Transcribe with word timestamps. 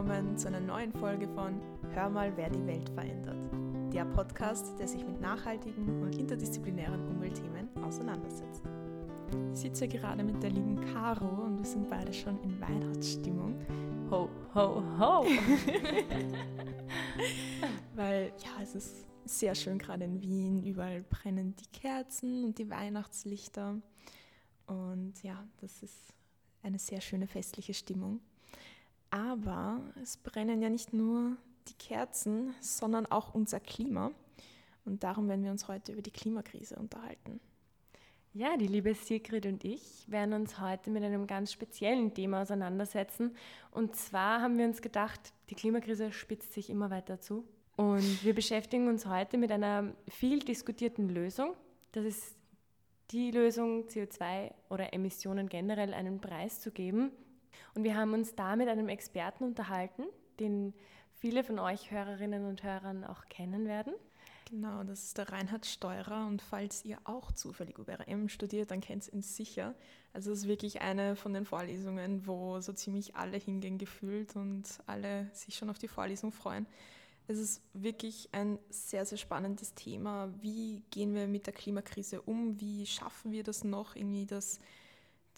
willkommen 0.00 0.38
zu 0.38 0.48
einer 0.48 0.60
neuen 0.60 0.94
Folge 0.94 1.28
von 1.28 1.60
Hör 1.92 2.08
mal, 2.08 2.34
wer 2.34 2.48
die 2.48 2.66
Welt 2.66 2.88
verändert. 2.88 3.36
Der 3.92 4.06
Podcast, 4.06 4.78
der 4.78 4.88
sich 4.88 5.04
mit 5.04 5.20
nachhaltigen 5.20 6.00
und 6.02 6.16
interdisziplinären 6.16 7.06
Umweltthemen 7.06 7.68
auseinandersetzt. 7.84 8.62
Ich 9.52 9.60
sitze 9.60 9.86
gerade 9.88 10.24
mit 10.24 10.42
der 10.42 10.48
lieben 10.48 10.80
Caro 10.94 11.44
und 11.44 11.58
wir 11.58 11.66
sind 11.66 11.90
beide 11.90 12.14
schon 12.14 12.42
in 12.42 12.58
Weihnachtsstimmung. 12.62 13.60
Ho, 14.10 14.30
ho, 14.54 14.82
ho! 14.98 15.26
Weil 17.94 18.32
ja, 18.38 18.62
es 18.62 18.74
ist 18.74 19.04
sehr 19.26 19.54
schön 19.54 19.76
gerade 19.76 20.04
in 20.04 20.22
Wien. 20.22 20.64
Überall 20.64 21.02
brennen 21.02 21.54
die 21.56 21.78
Kerzen 21.78 22.44
und 22.44 22.56
die 22.56 22.70
Weihnachtslichter. 22.70 23.76
Und 24.66 25.22
ja, 25.22 25.46
das 25.60 25.82
ist 25.82 26.14
eine 26.62 26.78
sehr 26.78 27.02
schöne 27.02 27.26
festliche 27.26 27.74
Stimmung. 27.74 28.20
Aber 29.10 29.80
es 30.02 30.16
brennen 30.16 30.62
ja 30.62 30.70
nicht 30.70 30.92
nur 30.92 31.36
die 31.68 31.74
Kerzen, 31.74 32.54
sondern 32.60 33.06
auch 33.06 33.34
unser 33.34 33.60
Klima. 33.60 34.12
Und 34.84 35.02
darum 35.02 35.28
werden 35.28 35.44
wir 35.44 35.50
uns 35.50 35.68
heute 35.68 35.92
über 35.92 36.02
die 36.02 36.10
Klimakrise 36.10 36.76
unterhalten. 36.76 37.40
Ja, 38.32 38.56
die 38.56 38.68
liebe 38.68 38.94
Sigrid 38.94 39.44
und 39.46 39.64
ich 39.64 40.08
werden 40.08 40.34
uns 40.34 40.60
heute 40.60 40.90
mit 40.90 41.02
einem 41.02 41.26
ganz 41.26 41.50
speziellen 41.50 42.14
Thema 42.14 42.42
auseinandersetzen. 42.42 43.34
Und 43.72 43.96
zwar 43.96 44.40
haben 44.40 44.56
wir 44.56 44.66
uns 44.66 44.80
gedacht, 44.80 45.20
die 45.50 45.56
Klimakrise 45.56 46.12
spitzt 46.12 46.52
sich 46.52 46.70
immer 46.70 46.90
weiter 46.90 47.20
zu. 47.20 47.44
Und 47.76 48.22
wir 48.24 48.34
beschäftigen 48.34 48.86
uns 48.88 49.06
heute 49.06 49.36
mit 49.36 49.50
einer 49.50 49.92
viel 50.06 50.38
diskutierten 50.38 51.08
Lösung. 51.08 51.54
Das 51.90 52.04
ist 52.04 52.36
die 53.10 53.32
Lösung, 53.32 53.86
CO2 53.88 54.52
oder 54.68 54.92
Emissionen 54.94 55.48
generell 55.48 55.92
einen 55.92 56.20
Preis 56.20 56.60
zu 56.60 56.70
geben. 56.70 57.10
Und 57.74 57.84
wir 57.84 57.96
haben 57.96 58.14
uns 58.14 58.34
da 58.34 58.56
mit 58.56 58.68
einem 58.68 58.88
Experten 58.88 59.44
unterhalten, 59.44 60.04
den 60.38 60.74
viele 61.12 61.44
von 61.44 61.58
euch 61.58 61.90
Hörerinnen 61.90 62.46
und 62.46 62.62
Hörern 62.62 63.04
auch 63.04 63.26
kennen 63.28 63.66
werden. 63.66 63.94
Genau, 64.50 64.82
das 64.82 65.04
ist 65.04 65.18
der 65.18 65.28
Reinhard 65.28 65.64
Steurer 65.64 66.26
und 66.26 66.42
falls 66.42 66.84
ihr 66.84 66.98
auch 67.04 67.30
zufällig 67.30 67.78
UBRM 67.78 68.28
studiert, 68.28 68.72
dann 68.72 68.80
kennt 68.80 69.06
ihr 69.06 69.14
ihn 69.14 69.22
sicher. 69.22 69.76
Also 70.12 70.32
es 70.32 70.40
ist 70.40 70.48
wirklich 70.48 70.80
eine 70.80 71.14
von 71.14 71.32
den 71.32 71.44
Vorlesungen, 71.44 72.26
wo 72.26 72.60
so 72.60 72.72
ziemlich 72.72 73.14
alle 73.14 73.36
hingehen 73.36 73.78
gefühlt 73.78 74.34
und 74.34 74.64
alle 74.86 75.30
sich 75.32 75.54
schon 75.56 75.70
auf 75.70 75.78
die 75.78 75.86
Vorlesung 75.86 76.32
freuen. 76.32 76.66
Es 77.28 77.38
ist 77.38 77.62
wirklich 77.74 78.28
ein 78.32 78.58
sehr, 78.70 79.06
sehr 79.06 79.18
spannendes 79.18 79.74
Thema. 79.74 80.34
Wie 80.40 80.82
gehen 80.90 81.14
wir 81.14 81.28
mit 81.28 81.46
der 81.46 81.54
Klimakrise 81.54 82.20
um? 82.20 82.60
Wie 82.60 82.86
schaffen 82.86 83.30
wir 83.30 83.44
das 83.44 83.62
noch, 83.62 83.94
irgendwie 83.94 84.26
das, 84.26 84.58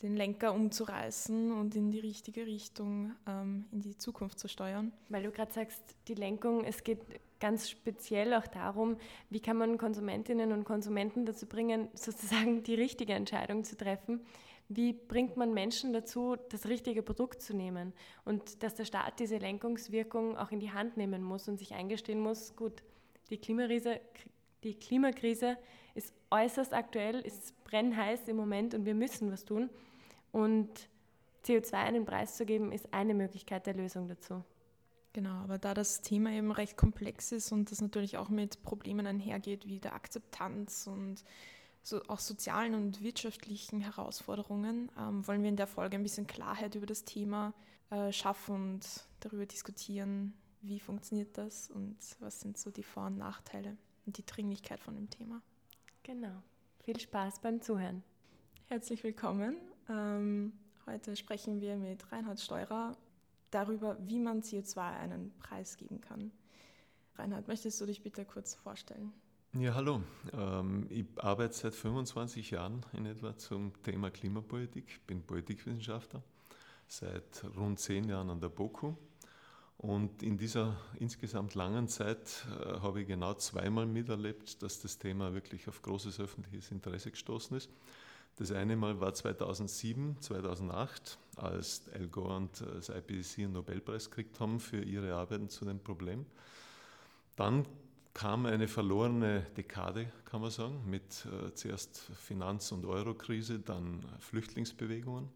den 0.02 0.16
Lenker 0.16 0.52
umzureißen 0.52 1.52
und 1.52 1.76
in 1.76 1.90
die 1.90 2.00
richtige 2.00 2.44
Richtung, 2.46 3.12
ähm, 3.26 3.66
in 3.72 3.80
die 3.80 3.96
Zukunft 3.96 4.38
zu 4.38 4.48
steuern? 4.48 4.92
Weil 5.08 5.22
du 5.22 5.30
gerade 5.30 5.52
sagst, 5.52 5.80
die 6.08 6.14
Lenkung, 6.14 6.64
es 6.64 6.82
geht 6.82 6.98
ganz 7.38 7.70
speziell 7.70 8.34
auch 8.34 8.46
darum, 8.46 8.96
wie 9.30 9.40
kann 9.40 9.56
man 9.56 9.78
Konsumentinnen 9.78 10.52
und 10.52 10.64
Konsumenten 10.64 11.24
dazu 11.26 11.46
bringen, 11.46 11.88
sozusagen 11.94 12.62
die 12.62 12.74
richtige 12.74 13.14
Entscheidung 13.14 13.64
zu 13.64 13.76
treffen. 13.76 14.20
Wie 14.68 14.92
bringt 14.92 15.36
man 15.36 15.52
Menschen 15.52 15.92
dazu, 15.92 16.36
das 16.50 16.66
richtige 16.66 17.02
Produkt 17.02 17.42
zu 17.42 17.54
nehmen? 17.54 17.92
Und 18.24 18.62
dass 18.62 18.74
der 18.74 18.84
Staat 18.84 19.20
diese 19.20 19.38
Lenkungswirkung 19.38 20.36
auch 20.38 20.50
in 20.50 20.60
die 20.60 20.70
Hand 20.70 20.96
nehmen 20.96 21.22
muss 21.22 21.48
und 21.48 21.58
sich 21.58 21.74
eingestehen 21.74 22.20
muss, 22.20 22.56
gut, 22.56 22.82
die 23.30 23.38
Klimakrise, 23.38 24.00
die 24.64 24.74
Klimakrise 24.74 25.58
ist 25.94 26.14
äußerst 26.30 26.72
aktuell, 26.72 27.20
ist 27.20 27.62
brennheiß 27.64 28.28
im 28.28 28.36
Moment 28.36 28.74
und 28.74 28.86
wir 28.86 28.94
müssen 28.94 29.30
was 29.30 29.44
tun. 29.44 29.68
Und 30.32 30.88
CO2 31.44 31.74
einen 31.74 32.04
Preis 32.04 32.36
zu 32.36 32.44
geben, 32.46 32.72
ist 32.72 32.92
eine 32.92 33.14
Möglichkeit 33.14 33.66
der 33.66 33.74
Lösung 33.74 34.08
dazu. 34.08 34.44
Genau, 35.12 35.34
aber 35.42 35.58
da 35.58 35.74
das 35.74 36.00
Thema 36.00 36.30
eben 36.30 36.50
recht 36.52 36.76
komplex 36.76 37.32
ist 37.32 37.52
und 37.52 37.70
das 37.70 37.82
natürlich 37.82 38.16
auch 38.16 38.30
mit 38.30 38.62
Problemen 38.62 39.06
einhergeht, 39.06 39.66
wie 39.66 39.78
der 39.78 39.94
Akzeptanz 39.94 40.86
und 40.86 41.22
so 41.82 42.00
auch 42.08 42.20
sozialen 42.20 42.74
und 42.74 43.02
wirtschaftlichen 43.02 43.80
Herausforderungen, 43.80 44.90
ähm, 44.98 45.26
wollen 45.26 45.42
wir 45.42 45.50
in 45.50 45.56
der 45.56 45.66
Folge 45.66 45.96
ein 45.96 46.02
bisschen 46.02 46.26
Klarheit 46.26 46.76
über 46.76 46.86
das 46.86 47.04
Thema 47.04 47.52
äh, 47.90 48.12
schaffen 48.12 48.54
und 48.54 49.04
darüber 49.20 49.44
diskutieren, 49.44 50.32
wie 50.62 50.80
funktioniert 50.80 51.36
das 51.36 51.70
und 51.70 51.96
was 52.20 52.40
sind 52.40 52.56
so 52.56 52.70
die 52.70 52.84
Vor- 52.84 53.06
und 53.06 53.18
Nachteile 53.18 53.76
und 54.06 54.16
die 54.16 54.24
Dringlichkeit 54.24 54.80
von 54.80 54.94
dem 54.94 55.10
Thema. 55.10 55.42
Genau. 56.04 56.42
Viel 56.84 56.98
Spaß 56.98 57.40
beim 57.40 57.60
Zuhören. 57.60 58.02
Herzlich 58.68 59.02
willkommen. 59.04 59.71
Ähm, 59.88 60.52
heute 60.86 61.16
sprechen 61.16 61.60
wir 61.60 61.76
mit 61.76 62.10
Reinhard 62.12 62.40
Steurer 62.40 62.96
darüber, 63.50 63.96
wie 64.00 64.18
man 64.18 64.42
CO2 64.42 64.78
einen 64.78 65.32
Preis 65.38 65.76
geben 65.76 66.00
kann. 66.00 66.32
Reinhard, 67.16 67.48
möchtest 67.48 67.80
du 67.80 67.86
dich 67.86 68.02
bitte 68.02 68.24
kurz 68.24 68.54
vorstellen? 68.54 69.12
Ja, 69.54 69.74
hallo. 69.74 70.02
Ähm, 70.32 70.86
ich 70.88 71.04
arbeite 71.16 71.54
seit 71.54 71.74
25 71.74 72.52
Jahren 72.52 72.86
in 72.94 73.04
etwa 73.04 73.36
zum 73.36 73.72
Thema 73.82 74.10
Klimapolitik, 74.10 75.06
bin 75.06 75.22
Politikwissenschaftler, 75.22 76.22
seit 76.88 77.44
rund 77.56 77.78
zehn 77.78 78.08
Jahren 78.08 78.30
an 78.30 78.40
der 78.40 78.48
BOKU. 78.48 78.94
Und 79.76 80.22
in 80.22 80.38
dieser 80.38 80.76
insgesamt 81.00 81.54
langen 81.54 81.88
Zeit 81.88 82.46
äh, 82.48 82.80
habe 82.80 83.02
ich 83.02 83.08
genau 83.08 83.34
zweimal 83.34 83.84
miterlebt, 83.84 84.62
dass 84.62 84.80
das 84.80 84.96
Thema 84.96 85.34
wirklich 85.34 85.68
auf 85.68 85.82
großes 85.82 86.20
öffentliches 86.20 86.70
Interesse 86.70 87.10
gestoßen 87.10 87.56
ist. 87.56 87.68
Das 88.36 88.50
eine 88.50 88.76
Mal 88.76 88.98
war 89.00 89.12
2007, 89.12 90.16
2008, 90.20 91.18
als 91.36 91.82
Al 91.94 92.08
Gore 92.08 92.36
und 92.36 92.60
äh, 92.60 92.66
das 92.74 92.88
IPCC 92.88 93.44
einen 93.44 93.52
Nobelpreis 93.52 94.08
gekriegt 94.08 94.40
haben 94.40 94.58
für 94.58 94.82
ihre 94.82 95.14
Arbeiten 95.14 95.48
zu 95.48 95.64
dem 95.64 95.80
Problem. 95.80 96.24
Dann 97.36 97.66
kam 98.14 98.46
eine 98.46 98.68
verlorene 98.68 99.46
Dekade, 99.56 100.12
kann 100.24 100.40
man 100.40 100.50
sagen, 100.50 100.82
mit 100.86 101.26
äh, 101.26 101.52
zuerst 101.54 102.10
Finanz- 102.16 102.72
und 102.72 102.84
Eurokrise, 102.84 103.58
dann 103.58 104.04
Flüchtlingsbewegungen. 104.18 105.28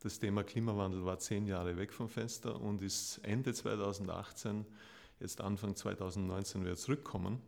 Das 0.00 0.18
Thema 0.18 0.42
Klimawandel 0.42 1.04
war 1.04 1.18
zehn 1.18 1.46
Jahre 1.46 1.76
weg 1.76 1.92
vom 1.92 2.08
Fenster 2.08 2.60
und 2.60 2.82
ist 2.82 3.18
Ende 3.22 3.54
2018, 3.54 4.66
jetzt 5.20 5.40
Anfang 5.40 5.76
2019 5.76 6.64
wieder 6.64 6.76
zurückkommen. 6.76 7.40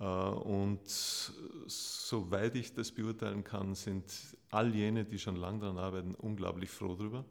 Äh, 0.00 0.04
und 0.04 0.80
soweit 0.86 2.54
ich 2.54 2.72
das 2.74 2.92
beurteilen 2.92 3.44
kann, 3.44 3.74
sind 3.74 4.04
all 4.50 4.74
jene, 4.74 5.04
die 5.04 5.18
schon 5.18 5.36
lange 5.36 5.60
daran 5.60 5.78
arbeiten, 5.78 6.14
unglaublich 6.14 6.70
froh 6.70 6.94
darüber, 6.94 7.24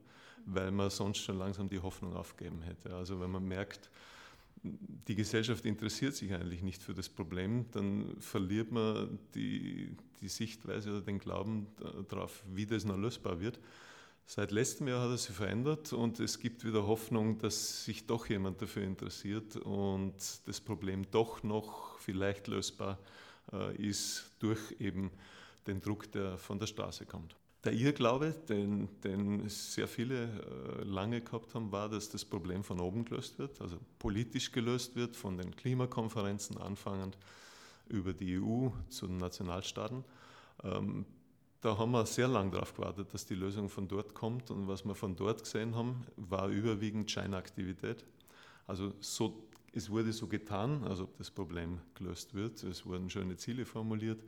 weil 0.46 0.72
man 0.72 0.90
sonst 0.90 1.20
schon 1.20 1.38
langsam 1.38 1.70
die 1.70 1.80
Hoffnung 1.80 2.16
aufgeben 2.16 2.62
hätte. 2.62 2.94
Also 2.96 3.20
wenn 3.20 3.32
man 3.32 3.48
merkt, 3.48 3.90
die 4.64 5.16
Gesellschaft 5.16 5.66
interessiert 5.66 6.16
sich 6.16 6.34
eigentlich 6.34 6.62
nicht 6.62 6.82
für 6.82 6.94
das 6.94 7.10
Problem, 7.10 7.66
dann 7.72 8.16
verliert 8.20 8.72
man 8.72 9.20
die, 9.36 9.96
die 10.20 10.28
Sichtweise 10.28 10.90
oder 10.90 11.02
den 11.02 11.20
Glauben 11.20 11.68
darauf, 12.10 12.44
wie 12.54 12.66
das 12.66 12.84
noch 12.84 12.98
lösbar 12.98 13.40
wird. 13.40 13.60
Seit 14.30 14.52
letztem 14.52 14.90
Jahr 14.90 15.04
hat 15.04 15.12
er 15.12 15.18
sich 15.18 15.34
verändert 15.34 15.94
und 15.94 16.20
es 16.20 16.38
gibt 16.38 16.66
wieder 16.66 16.86
Hoffnung, 16.86 17.38
dass 17.38 17.86
sich 17.86 18.08
doch 18.08 18.28
jemand 18.28 18.62
dafür 18.62 18.84
interessiert 18.84 19.56
und 19.56 20.16
das 20.46 20.60
Problem 20.60 21.10
doch 21.12 21.44
noch 21.44 21.98
vielleicht 22.00 22.50
lösbar 22.50 23.00
äh, 23.54 23.74
ist 23.78 24.30
durch 24.40 24.60
eben 24.80 25.12
den 25.66 25.80
Druck, 25.80 26.12
der 26.12 26.38
von 26.38 26.60
der 26.60 26.68
Straße 26.68 27.06
kommt. 27.06 27.38
Der 27.64 27.72
Irrglaube, 27.72 28.36
den, 28.50 28.90
den 29.02 29.48
sehr 29.48 29.88
viele 29.88 30.26
äh, 30.26 30.84
lange 30.84 31.22
gehabt 31.22 31.56
haben, 31.56 31.72
war, 31.72 31.88
dass 31.88 32.10
das 32.10 32.26
Problem 32.26 32.66
von 32.66 32.82
oben 32.82 33.06
gelöst 33.06 33.40
wird, 33.40 33.62
also 33.62 33.78
politisch 33.98 34.52
gelöst 34.52 34.98
wird, 34.98 35.16
von 35.16 35.38
den 35.38 35.56
Klimakonferenzen 35.56 36.58
anfangend 36.58 37.18
über 37.88 38.12
die 38.12 38.38
EU 38.38 38.68
zu 38.90 39.08
den 39.08 39.20
Nationalstaaten. 39.20 40.04
Da 41.62 41.78
haben 41.78 41.92
wir 41.92 42.06
sehr 42.06 42.28
lange 42.28 42.52
darauf 42.52 42.76
gewartet, 42.76 43.14
dass 43.14 43.26
die 43.26 43.34
Lösung 43.34 43.68
von 43.70 43.88
dort 43.88 44.14
kommt. 44.14 44.52
Und 44.52 44.68
was 44.68 44.86
wir 44.86 44.94
von 44.94 45.16
dort 45.16 45.44
gesehen 45.44 45.76
haben, 45.76 46.06
war 46.16 46.50
überwiegend 46.50 47.10
Scheinaktivität. 47.10 48.06
Also 48.68 48.94
so, 49.00 49.48
es 49.74 49.90
wurde 49.90 50.14
so 50.14 50.28
getan, 50.28 50.84
als 50.84 51.00
ob 51.00 51.18
das 51.18 51.32
Problem 51.32 51.80
gelöst 51.96 52.36
wird. 52.36 52.62
Es 52.64 52.86
wurden 52.86 53.10
schöne 53.10 53.38
Ziele 53.38 53.66
formuliert. 53.66 54.24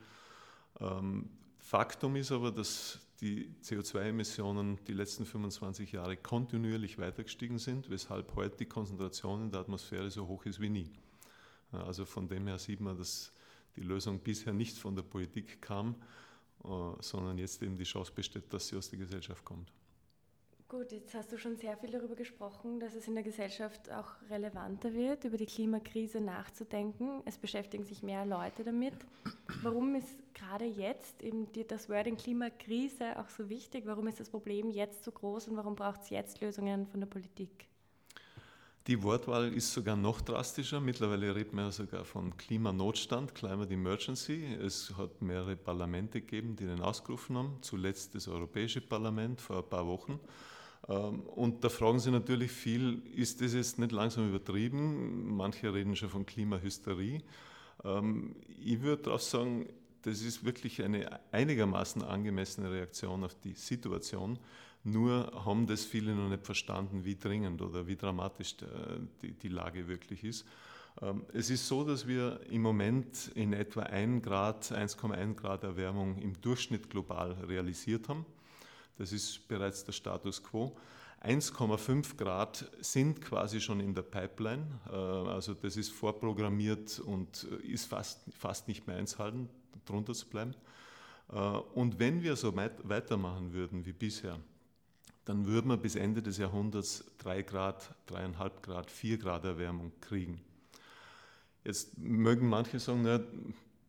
Ähm, 0.80 1.30
Faktum 1.60 2.16
ist 2.16 2.32
aber, 2.32 2.52
dass 2.52 3.00
die 3.22 3.54
CO2-Emissionen 3.64 4.80
die 4.88 4.94
letzten 4.94 5.26
25 5.26 5.92
Jahre 5.92 6.18
kontinuierlich 6.18 6.98
weiter 6.98 7.24
gestiegen 7.24 7.60
sind, 7.60 7.90
weshalb 7.90 8.36
heute 8.36 8.58
die 8.58 8.66
Konzentration 8.66 9.44
in 9.44 9.52
der 9.52 9.60
Atmosphäre 9.60 10.10
so 10.10 10.28
hoch 10.28 10.46
ist 10.46 10.60
wie 10.60 10.70
nie. 10.70 10.90
Also 11.72 12.06
von 12.06 12.28
dem 12.28 12.48
her 12.48 12.58
sieht 12.58 12.80
man, 12.80 12.98
dass 12.98 13.32
die 13.76 13.82
Lösung 13.82 14.20
bisher 14.20 14.54
nicht 14.54 14.78
von 14.78 14.96
der 14.96 15.04
Politik 15.04 15.62
kam, 15.62 15.96
sondern 17.00 17.38
jetzt 17.38 17.62
eben 17.62 17.78
die 17.78 17.84
Chance 17.84 18.12
besteht, 18.14 18.52
dass 18.54 18.68
sie 18.68 18.78
aus 18.78 18.90
der 18.90 19.00
Gesellschaft 19.00 19.44
kommt. 19.46 19.72
Gut, 20.68 20.92
jetzt 20.92 21.16
hast 21.16 21.32
du 21.32 21.38
schon 21.40 21.58
sehr 21.58 21.76
viel 21.78 21.90
darüber 21.90 22.14
gesprochen, 22.14 22.80
dass 22.80 22.94
es 22.94 23.08
in 23.08 23.16
der 23.16 23.24
Gesellschaft 23.24 23.92
auch 23.92 24.06
relevanter 24.30 24.94
wird, 24.94 25.24
über 25.24 25.36
die 25.36 25.48
Klimakrise 25.48 26.22
nachzudenken. 26.22 27.24
Es 27.26 27.40
beschäftigen 27.40 27.86
sich 27.86 28.04
mehr 28.04 28.24
Leute 28.24 28.64
damit. 28.64 28.94
Warum 29.64 29.96
ist 29.96 30.20
gerade 30.36 30.66
jetzt 30.66 31.24
eben 31.24 31.48
das 31.68 31.90
Wording 31.90 32.18
Klimakrise 32.18 33.18
auch 33.18 33.30
so 33.30 33.50
wichtig? 33.50 33.88
Warum 33.88 34.06
ist 34.06 34.20
das 34.20 34.30
Problem 34.30 34.70
jetzt 34.70 35.04
so 35.04 35.12
groß 35.12 35.48
und 35.48 35.58
warum 35.58 35.76
braucht 35.76 36.04
es 36.04 36.12
jetzt 36.12 36.40
Lösungen 36.40 36.86
von 36.86 37.00
der 37.00 37.08
Politik? 37.08 37.68
Die 38.88 39.04
Wortwahl 39.04 39.54
ist 39.54 39.72
sogar 39.72 39.96
noch 39.96 40.22
drastischer. 40.22 40.80
Mittlerweile 40.80 41.36
redet 41.36 41.54
man 41.54 41.72
sogar 41.72 42.06
von 42.06 42.36
Klimanotstand, 42.38 43.36
Climate 43.36 43.74
Emergency. 43.74 44.46
Es 44.56 44.94
hat 44.98 45.22
mehrere 45.22 45.56
Parlamente 45.56 46.22
gegeben, 46.22 46.56
die 46.56 46.66
den 46.66 46.82
ausgerufen 46.82 47.38
haben. 47.38 47.58
Zuletzt 47.62 48.16
das 48.16 48.28
Europäische 48.28 48.82
Parlament 48.82 49.42
vor 49.42 49.58
ein 49.58 49.70
paar 49.70 49.86
Wochen. 49.86 50.20
Ähm, 50.88 51.22
und 51.22 51.64
da 51.64 51.70
fragen 51.70 52.00
Sie 52.00 52.10
natürlich 52.10 52.52
viel, 52.52 53.04
ist 53.16 53.42
das 53.42 53.54
jetzt 53.54 53.78
nicht 53.80 53.92
langsam 53.92 54.30
übertrieben? 54.30 55.36
Manche 55.36 55.74
reden 55.74 55.96
schon 55.96 56.10
von 56.10 56.26
Klimahysterie. 56.26 57.22
Ähm, 57.84 58.36
ich 58.64 58.82
würde 58.82 59.04
darauf 59.04 59.22
sagen, 59.22 59.68
das 60.02 60.22
ist 60.22 60.46
wirklich 60.46 60.82
eine 60.82 61.20
einigermaßen 61.32 62.02
angemessene 62.02 62.72
Reaktion 62.72 63.24
auf 63.24 63.36
die 63.36 63.54
Situation. 63.54 64.40
Nur 64.84 65.32
haben 65.46 65.68
das 65.68 65.86
viele 65.86 66.16
noch 66.16 66.30
nicht 66.30 66.46
verstanden, 66.46 67.04
wie 67.04 67.16
dringend 67.16 67.62
oder 67.62 67.88
wie 67.88 67.96
dramatisch 67.96 68.56
die, 69.22 69.34
die 69.34 69.50
Lage 69.50 69.88
wirklich 69.88 70.24
ist. 70.24 70.46
Ähm, 71.02 71.24
es 71.34 71.50
ist 71.50 71.68
so, 71.68 71.84
dass 71.84 72.08
wir 72.08 72.40
im 72.50 72.62
Moment 72.62 73.32
in 73.36 73.54
etwa 73.54 73.84
1 73.84 74.24
Grad, 74.24 74.72
1,1 74.72 75.36
Grad 75.36 75.64
Erwärmung 75.64 76.18
im 76.18 76.40
Durchschnitt 76.42 76.90
global 76.90 77.32
realisiert 77.48 78.10
haben. 78.10 78.26
Das 78.98 79.12
ist 79.12 79.48
bereits 79.48 79.84
der 79.84 79.94
Status 79.94 80.44
quo. 80.44 80.76
1,5 81.24 82.16
Grad 82.16 82.70
sind 82.80 83.22
quasi 83.22 83.60
schon 83.60 83.82
in 83.82 83.94
der 83.94 84.04
Pipeline, 84.04 84.66
äh, 84.90 84.96
also 84.96 85.54
das 85.54 85.76
ist 85.76 85.92
vorprogrammiert 85.92 87.00
und 87.00 87.44
ist 87.44 87.86
fast, 87.88 88.22
fast 88.38 88.68
nicht 88.68 88.88
mehr 88.88 88.96
einzuhalten, 88.96 89.50
drunter 89.86 90.14
zu 90.14 90.28
bleiben. 90.28 90.56
Äh, 91.32 91.36
und 91.36 92.00
wenn 92.00 92.24
wir 92.24 92.36
so 92.36 92.56
weitermachen 92.56 93.52
würden 93.54 93.86
wie 93.86 93.94
bisher, 93.94 94.40
dann 95.30 95.46
würden 95.46 95.70
wir 95.70 95.78
bis 95.78 95.96
Ende 95.96 96.24
des 96.24 96.40
Jahrhunderts 96.40 97.06
3 97.20 97.44
Grad, 97.44 97.94
3,5 98.10 98.50
Grad, 98.64 98.90
4 98.90 99.20
Grad 99.20 99.46
Erwärmung 99.46 99.92
kriegen. 100.02 100.42
Jetzt 101.64 101.96
mögen 102.00 102.50
manche 102.50 102.80
sagen, 102.80 103.04
na, 103.04 103.20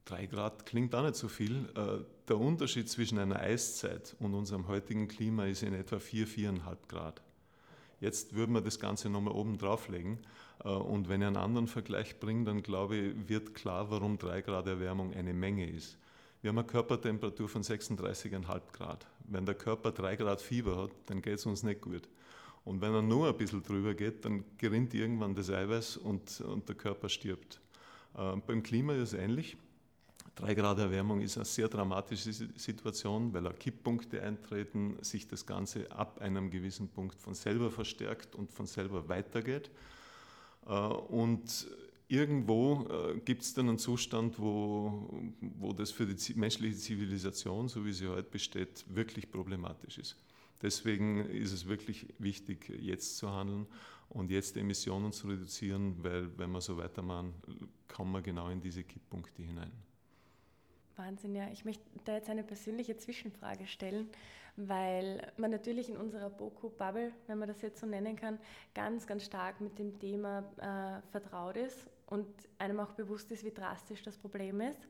3 0.05 0.27
Grad 0.27 0.67
klingt 0.67 0.95
auch 0.95 1.03
nicht 1.03 1.15
so 1.15 1.29
viel. 1.29 1.67
Äh, 1.75 2.05
der 2.29 2.39
Unterschied 2.39 2.91
zwischen 2.91 3.19
einer 3.19 3.41
Eiszeit 3.41 4.15
und 4.19 4.35
unserem 4.35 4.69
heutigen 4.69 5.09
Klima 5.09 5.47
ist 5.47 5.63
in 5.63 5.73
etwa 5.73 5.99
4, 5.99 6.29
4,5 6.29 6.77
Grad. 6.89 7.23
Jetzt 8.01 8.35
würden 8.35 8.53
wir 8.53 8.61
das 8.61 8.79
Ganze 8.79 9.09
nochmal 9.09 9.33
oben 9.33 9.57
drauflegen. 9.57 10.19
Äh, 10.63 10.69
und 10.69 11.09
wenn 11.09 11.23
ich 11.23 11.27
einen 11.27 11.39
anderen 11.39 11.69
Vergleich 11.69 12.21
bringe, 12.21 12.45
dann 12.45 12.63
glaube 12.63 12.97
ich, 12.97 13.29
wird 13.31 13.55
klar, 13.55 13.91
warum 13.91 14.19
3 14.19 14.43
Grad 14.43 14.67
Erwärmung 14.67 15.15
eine 15.15 15.33
Menge 15.33 15.71
ist. 15.71 15.97
Wir 16.43 16.49
haben 16.49 16.59
eine 16.59 16.67
Körpertemperatur 16.67 17.49
von 17.51 17.63
36,5 17.63 18.61
Grad. 18.73 19.07
Wenn 19.29 19.45
der 19.45 19.55
Körper 19.55 19.93
3 19.93 20.17
Grad 20.17 20.41
Fieber 20.41 20.85
hat, 20.85 20.91
dann 21.07 21.21
geht 21.21 21.35
es 21.35 21.45
uns 21.45 21.63
nicht 21.63 21.83
gut. 21.83 22.09
Und 22.65 22.81
wenn 22.81 22.95
er 22.95 23.03
nur 23.03 23.29
ein 23.29 23.37
bisschen 23.37 23.63
drüber 23.63 23.93
geht, 23.93 24.25
dann 24.25 24.45
gerinnt 24.57 24.95
irgendwann 24.95 25.35
das 25.35 25.51
Eiweiß 25.51 25.99
und, 25.99 26.41
und 26.41 26.67
der 26.67 26.77
Körper 26.77 27.11
stirbt. 27.11 27.61
Äh, 28.17 28.37
beim 28.47 28.63
Klima 28.63 28.95
ist 28.95 29.13
es 29.13 29.15
ähnlich. 29.15 29.59
3 30.37 30.55
Grad 30.55 30.79
Erwärmung 30.79 31.21
ist 31.21 31.37
eine 31.37 31.45
sehr 31.45 31.69
dramatische 31.69 32.33
Situation, 32.33 33.35
weil 33.35 33.53
Kipppunkte 33.53 34.23
eintreten, 34.23 34.97
sich 35.03 35.29
das 35.29 35.45
Ganze 35.45 35.93
ab 35.93 36.21
einem 36.23 36.51
gewissen 36.51 36.89
Punkt 36.89 37.21
von 37.21 37.35
selber 37.35 37.71
verstärkt 37.71 38.35
und 38.35 38.51
von 38.51 38.67
selber 38.67 39.07
weitergeht. 39.11 39.71
Äh, 40.67 40.71
und 40.73 41.67
irgendwo 42.11 42.89
äh, 42.91 43.21
gibt 43.21 43.43
es 43.43 43.55
dann 43.55 43.69
einen 43.69 43.79
Zustand, 43.79 44.39
wo, 44.39 45.09
wo 45.41 45.73
das 45.73 45.93
für 45.93 46.07
die 46.07 46.35
menschliche 46.35 46.77
Zivilisation, 46.77 47.69
so 47.69 47.85
wie 47.87 47.93
sie 47.93 48.09
heute 48.09 48.29
besteht, 48.29 48.85
wirklich 48.89 49.31
problematisch 49.31 49.99
ist. 49.99 50.17
Deswegen 50.61 51.25
ist 51.31 51.53
es 51.53 51.67
wirklich 51.67 52.09
wichtig, 52.19 52.69
jetzt 52.81 53.17
zu 53.17 53.31
handeln 53.31 53.67
und 54.09 54.31
jetzt 54.31 54.57
Emissionen 54.57 55.13
zu 55.13 55.29
reduzieren, 55.29 55.95
weil 56.03 56.37
wenn 56.37 56.51
wir 56.51 56.61
so 56.61 56.77
weitermachen, 56.77 57.33
kommen 57.89 58.13
wir 58.13 58.23
genau 58.23 58.49
in 58.49 58.61
diese 58.61 58.83
Kipppunkte 58.83 59.43
hinein. 59.43 59.73
Wahnsinn, 60.97 61.35
ja. 61.35 61.49
Ich 61.51 61.65
möchte 61.65 61.85
da 62.05 62.17
jetzt 62.17 62.29
eine 62.29 62.43
persönliche 62.43 62.97
Zwischenfrage 62.97 63.67
stellen, 63.67 64.11
weil 64.57 65.33
man 65.39 65.53
natürlich 65.53 65.89
in 65.89 65.97
unserer 65.97 66.29
Boku-Bubble, 66.29 67.13
wenn 67.29 67.39
man 67.39 67.49
das 67.49 67.63
jetzt 67.63 67.81
so 67.81 67.87
nennen 67.87 68.17
kann, 68.17 68.39
ganz, 68.75 69.07
ganz 69.07 69.25
stark 69.25 69.61
mit 69.61 69.79
dem 69.79 69.99
Thema 69.99 70.41
äh, 70.59 71.01
vertraut 71.11 71.57
ist 71.57 71.89
und 72.11 72.27
einem 72.59 72.81
auch 72.81 72.93
bewusst 72.93 73.33
ist, 73.33 73.45
wie 73.45 73.53
drastisch 73.53 74.03
das 74.03 74.19
Problem 74.19 74.61
ist. 74.61 74.81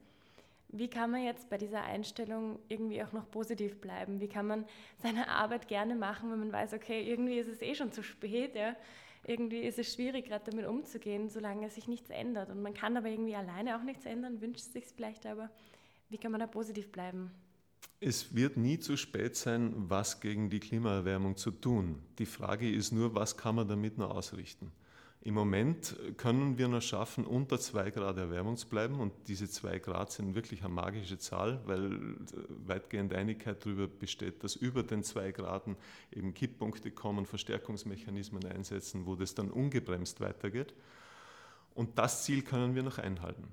Wie 0.68 0.88
kann 0.88 1.10
man 1.10 1.24
jetzt 1.24 1.48
bei 1.48 1.58
dieser 1.58 1.82
Einstellung 1.82 2.58
irgendwie 2.68 3.02
auch 3.02 3.12
noch 3.12 3.30
positiv 3.30 3.80
bleiben? 3.80 4.20
Wie 4.20 4.28
kann 4.28 4.46
man 4.46 4.64
seine 4.98 5.28
Arbeit 5.28 5.68
gerne 5.68 5.94
machen, 5.94 6.30
wenn 6.30 6.38
man 6.38 6.52
weiß, 6.52 6.74
okay, 6.74 7.08
irgendwie 7.08 7.38
ist 7.38 7.48
es 7.48 7.60
eh 7.60 7.74
schon 7.74 7.92
zu 7.92 8.02
spät, 8.02 8.54
ja? 8.54 8.74
irgendwie 9.26 9.60
ist 9.60 9.78
es 9.78 9.92
schwierig, 9.92 10.26
gerade 10.26 10.50
damit 10.50 10.66
umzugehen, 10.66 11.28
solange 11.28 11.68
sich 11.70 11.88
nichts 11.88 12.10
ändert. 12.10 12.50
Und 12.50 12.62
man 12.62 12.74
kann 12.74 12.96
aber 12.96 13.08
irgendwie 13.08 13.34
alleine 13.34 13.76
auch 13.76 13.82
nichts 13.82 14.06
ändern, 14.06 14.40
wünscht 14.40 14.72
sich 14.72 14.84
vielleicht 14.86 15.26
aber. 15.26 15.50
Wie 16.08 16.18
kann 16.18 16.32
man 16.32 16.40
da 16.40 16.46
positiv 16.46 16.90
bleiben? 16.90 17.30
Es 18.00 18.34
wird 18.34 18.56
nie 18.56 18.78
zu 18.78 18.96
spät 18.96 19.36
sein, 19.36 19.74
was 19.76 20.20
gegen 20.20 20.48
die 20.48 20.60
Klimaerwärmung 20.60 21.36
zu 21.36 21.50
tun. 21.50 22.02
Die 22.18 22.26
Frage 22.26 22.70
ist 22.70 22.92
nur, 22.92 23.14
was 23.14 23.36
kann 23.36 23.56
man 23.56 23.68
damit 23.68 23.98
noch 23.98 24.10
ausrichten? 24.10 24.72
Im 25.22 25.34
Moment 25.34 25.96
können 26.16 26.56
wir 26.56 26.66
noch 26.68 26.80
schaffen, 26.80 27.26
unter 27.26 27.60
2 27.60 27.90
Grad 27.90 28.16
Erwärmung 28.16 28.56
zu 28.56 28.66
bleiben 28.66 28.98
und 29.00 29.12
diese 29.28 29.50
2 29.50 29.78
Grad 29.78 30.10
sind 30.12 30.34
wirklich 30.34 30.64
eine 30.64 30.72
magische 30.72 31.18
Zahl, 31.18 31.60
weil 31.66 31.92
äh, 31.92 31.98
weitgehend 32.66 33.12
Einigkeit 33.12 33.64
darüber 33.64 33.86
besteht, 33.86 34.42
dass 34.42 34.56
über 34.56 34.82
den 34.82 35.02
2 35.02 35.32
Graden 35.32 35.76
eben 36.10 36.32
Kipppunkte 36.32 36.90
kommen, 36.90 37.26
Verstärkungsmechanismen 37.26 38.46
einsetzen, 38.46 39.04
wo 39.04 39.14
das 39.14 39.34
dann 39.34 39.50
ungebremst 39.50 40.20
weitergeht. 40.20 40.72
Und 41.74 41.98
das 41.98 42.24
Ziel 42.24 42.40
können 42.40 42.74
wir 42.74 42.82
noch 42.82 42.96
einhalten. 42.96 43.48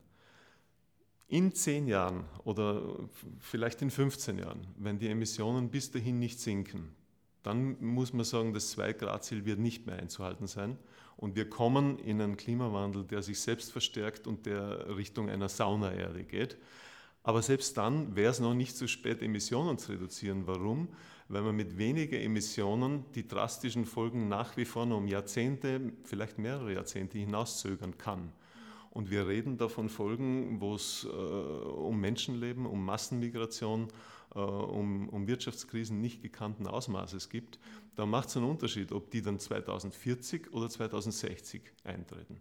In 1.27 1.53
zehn 1.53 1.87
Jahren 1.87 2.23
oder 2.45 2.81
vielleicht 3.39 3.81
in 3.81 3.91
15 3.91 4.39
Jahren, 4.39 4.65
wenn 4.77 4.99
die 4.99 5.09
Emissionen 5.09 5.69
bis 5.69 5.91
dahin 5.91 6.19
nicht 6.19 6.39
sinken, 6.39 6.95
dann 7.47 7.77
muss 7.79 8.11
man 8.11 8.25
sagen, 8.25 8.53
das 8.53 8.77
2-Grad-Ziel 8.77 9.45
wird 9.45 9.59
nicht 9.59 9.87
mehr 9.87 9.97
einzuhalten 9.97 10.47
sein. 10.47 10.77
Und 11.15 11.37
wir 11.37 11.49
kommen 11.49 11.97
in 11.99 12.21
einen 12.21 12.35
Klimawandel, 12.35 13.05
der 13.05 13.21
sich 13.21 13.39
selbst 13.39 13.71
verstärkt 13.71 14.27
und 14.27 14.45
der 14.45 14.97
Richtung 14.97 15.29
einer 15.29 15.47
Saunaerde 15.47 16.25
geht. 16.25 16.57
Aber 17.23 17.41
selbst 17.41 17.77
dann 17.77 18.15
wäre 18.17 18.31
es 18.31 18.41
noch 18.41 18.53
nicht 18.53 18.75
zu 18.75 18.87
spät, 18.89 19.21
Emissionen 19.21 19.77
zu 19.77 19.93
reduzieren. 19.93 20.45
Warum? 20.45 20.89
Weil 21.29 21.41
man 21.41 21.55
mit 21.55 21.77
weniger 21.77 22.19
Emissionen 22.19 23.05
die 23.15 23.27
drastischen 23.27 23.85
Folgen 23.85 24.27
nach 24.27 24.57
wie 24.57 24.65
vor 24.65 24.85
noch 24.85 24.97
um 24.97 25.07
Jahrzehnte, 25.07 25.93
vielleicht 26.03 26.37
mehrere 26.37 26.73
Jahrzehnte 26.73 27.17
hinauszögern 27.17 27.97
kann. 27.97 28.33
Und 28.91 29.09
wir 29.09 29.25
reden 29.25 29.57
da 29.57 29.69
von 29.69 29.87
Folgen, 29.87 30.59
wo 30.59 30.75
es 30.75 31.05
äh, 31.05 31.07
um 31.07 31.99
Menschenleben, 31.99 32.65
um 32.65 32.83
Massenmigration, 32.83 33.87
äh, 33.87 34.16
um, 34.33 35.09
um 35.09 35.27
Wirtschaftskrisen 35.27 36.01
nicht 36.01 36.21
gekannten 36.21 36.67
Ausmaßes 36.67 37.29
gibt. 37.29 37.59
Da 37.95 38.05
macht 38.05 38.29
es 38.29 38.37
einen 38.37 38.45
Unterschied, 38.45 38.91
ob 38.91 39.11
die 39.11 39.21
dann 39.21 39.39
2040 39.39 40.53
oder 40.53 40.69
2060 40.69 41.61
eintreten. 41.83 42.39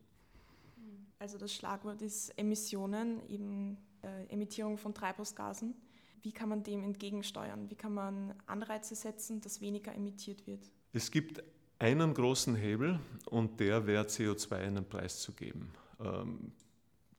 Also 1.19 1.38
das 1.38 1.55
Schlagwort 1.55 2.02
ist 2.02 2.31
Emissionen, 2.38 3.26
eben 3.28 3.78
äh, 4.02 4.26
Emittierung 4.28 4.78
von 4.78 4.95
Treibhausgasen. 4.95 5.75
Wie 6.23 6.33
kann 6.33 6.49
man 6.49 6.62
dem 6.62 6.83
entgegensteuern? 6.83 7.71
Wie 7.71 7.75
kann 7.76 7.95
man 7.95 8.35
Anreize 8.47 8.95
setzen, 8.95 9.40
dass 9.40 9.61
weniger 9.61 9.95
emittiert 9.95 10.47
wird? 10.47 10.71
Es 10.93 11.11
gibt 11.11 11.43
einen 11.78 12.14
großen 12.14 12.55
Hebel 12.57 12.99
und 13.26 13.61
der 13.61 13.87
wäre 13.87 14.05
CO2 14.05 14.57
einen 14.57 14.88
Preis 14.88 15.21
zu 15.21 15.33
geben. 15.33 15.73
Ähm, 16.00 16.52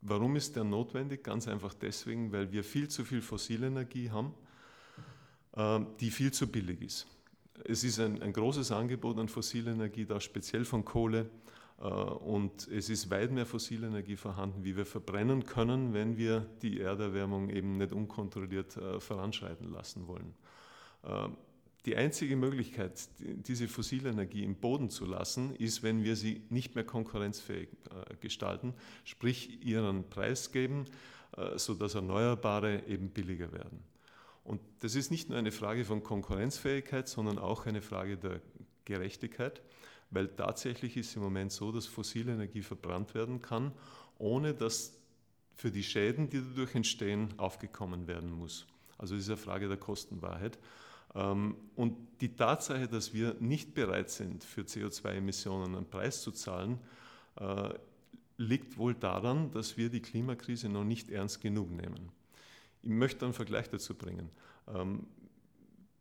warum 0.01 0.35
ist 0.35 0.55
der 0.55 0.63
notwendig? 0.63 1.23
Ganz 1.23 1.47
einfach 1.47 1.73
deswegen, 1.73 2.31
weil 2.31 2.51
wir 2.51 2.63
viel 2.63 2.87
zu 2.87 3.05
viel 3.05 3.21
fossile 3.21 3.67
Energie 3.67 4.09
haben, 4.09 4.33
die 5.99 6.11
viel 6.11 6.31
zu 6.31 6.47
billig 6.47 6.81
ist. 6.81 7.07
Es 7.63 7.83
ist 7.83 7.99
ein, 7.99 8.21
ein 8.21 8.31
großes 8.31 8.71
Angebot 8.71 9.17
an 9.17 9.27
fossiler 9.27 9.71
Energie 9.71 10.05
da, 10.05 10.19
speziell 10.19 10.65
von 10.65 10.85
Kohle. 10.85 11.29
Äh, 11.79 11.83
und 11.83 12.67
es 12.67 12.89
ist 12.89 13.09
weit 13.09 13.31
mehr 13.31 13.45
fossile 13.45 13.87
Energie 13.87 14.15
vorhanden, 14.15 14.63
wie 14.63 14.75
wir 14.75 14.85
verbrennen 14.85 15.45
können, 15.45 15.93
wenn 15.93 16.17
wir 16.17 16.45
die 16.61 16.79
Erderwärmung 16.79 17.49
eben 17.49 17.77
nicht 17.77 17.91
unkontrolliert 17.91 18.77
äh, 18.77 18.99
voranschreiten 18.99 19.71
lassen 19.71 20.07
wollen. 20.07 20.33
Ähm, 21.03 21.37
die 21.85 21.95
einzige 21.95 22.35
Möglichkeit, 22.35 23.07
diese 23.19 23.69
fossile 23.69 24.09
Energie 24.09 24.43
im 24.43 24.55
Boden 24.55 24.89
zu 24.89 25.05
lassen, 25.05 25.55
ist, 25.55 25.83
wenn 25.83 26.03
wir 26.03 26.17
sie 26.17 26.41
nicht 26.49 26.75
mehr 26.75 26.83
konkurrenzfähig 26.83 27.69
äh, 27.69 28.15
gestalten, 28.19 28.73
sprich 29.05 29.63
ihren 29.63 30.09
Preis 30.09 30.51
geben, 30.51 30.85
sodass 31.55 31.93
Erneuerbare 31.93 32.87
eben 32.87 33.09
billiger 33.09 33.51
werden. 33.51 33.83
Und 34.47 34.61
das 34.79 34.95
ist 34.95 35.11
nicht 35.11 35.27
nur 35.27 35.37
eine 35.37 35.51
Frage 35.51 35.83
von 35.83 36.03
Konkurrenzfähigkeit, 36.03 37.09
sondern 37.09 37.37
auch 37.37 37.65
eine 37.65 37.81
Frage 37.81 38.15
der 38.15 38.39
Gerechtigkeit, 38.85 39.61
weil 40.09 40.29
tatsächlich 40.29 40.95
ist 40.95 41.17
im 41.17 41.21
Moment 41.21 41.51
so, 41.51 41.73
dass 41.73 41.85
fossile 41.85 42.31
Energie 42.31 42.61
verbrannt 42.61 43.13
werden 43.13 43.41
kann, 43.41 43.73
ohne 44.17 44.53
dass 44.53 44.95
für 45.53 45.69
die 45.69 45.83
Schäden, 45.83 46.29
die 46.29 46.41
dadurch 46.41 46.75
entstehen, 46.75 47.33
aufgekommen 47.35 48.07
werden 48.07 48.31
muss. 48.31 48.65
Also 48.97 49.15
es 49.15 49.23
ist 49.23 49.29
eine 49.29 49.37
Frage 49.37 49.67
der 49.67 49.75
Kostenwahrheit. 49.75 50.57
Ähm, 51.13 51.57
und 51.75 51.97
die 52.21 52.33
Tatsache, 52.33 52.87
dass 52.87 53.13
wir 53.13 53.35
nicht 53.41 53.73
bereit 53.73 54.09
sind, 54.09 54.45
für 54.45 54.61
CO2-Emissionen 54.61 55.75
einen 55.75 55.89
Preis 55.89 56.21
zu 56.21 56.31
zahlen, 56.31 56.79
äh, 57.35 57.73
liegt 58.37 58.77
wohl 58.77 58.93
daran, 58.93 59.51
dass 59.51 59.75
wir 59.75 59.89
die 59.89 60.01
Klimakrise 60.01 60.69
noch 60.69 60.85
nicht 60.85 61.09
ernst 61.09 61.41
genug 61.41 61.69
nehmen. 61.69 62.11
Ich 62.87 62.93
möchte 62.93 63.25
einen 63.25 63.33
Vergleich 63.33 63.69
dazu 63.69 63.95
bringen. 63.95 64.29
Ähm, 64.73 65.07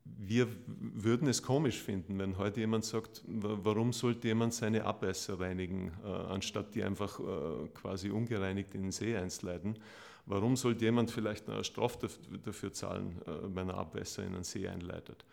wir 0.05 0.47
würden 0.69 1.27
es 1.27 1.43
komisch 1.43 1.83
finden, 1.83 2.17
wenn 2.21 2.39
heute 2.39 2.61
jemand 2.61 2.85
sagt, 2.85 3.25
warum 3.27 3.93
sollte 3.93 4.29
jemand 4.29 4.55
seine 4.55 4.85
Abwässer 4.85 5.41
reinigen, 5.41 5.91
äh, 6.05 6.09
anstatt 6.09 6.77
die 6.77 6.85
einfach 6.85 7.19
äh, 7.19 7.67
quasi 7.75 8.11
ungereinigt 8.11 8.73
in 8.77 8.83
den 8.83 8.93
See 8.93 9.17
einzuleiten. 9.17 9.77
Warum 10.27 10.55
sollte 10.55 10.85
jemand 10.85 11.11
vielleicht 11.11 11.51
eine 11.51 11.65
Strafe 11.65 12.09
dafür 12.45 12.73
zahlen, 12.73 13.21
äh, 13.27 13.31
wenn 13.53 13.69
er 13.69 13.79
Abwässer 13.79 14.23
in 14.23 14.35
den 14.35 14.45
See 14.45 14.69
einleitet? 14.69 15.25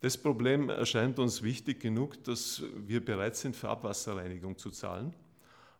Das 0.00 0.18
Problem 0.18 0.68
erscheint 0.68 1.20
uns 1.20 1.44
wichtig 1.44 1.78
genug, 1.78 2.24
dass 2.24 2.60
wir 2.74 3.04
bereit 3.04 3.36
sind, 3.36 3.54
für 3.54 3.68
Abwasserreinigung 3.68 4.58
zu 4.58 4.70
zahlen. 4.72 5.14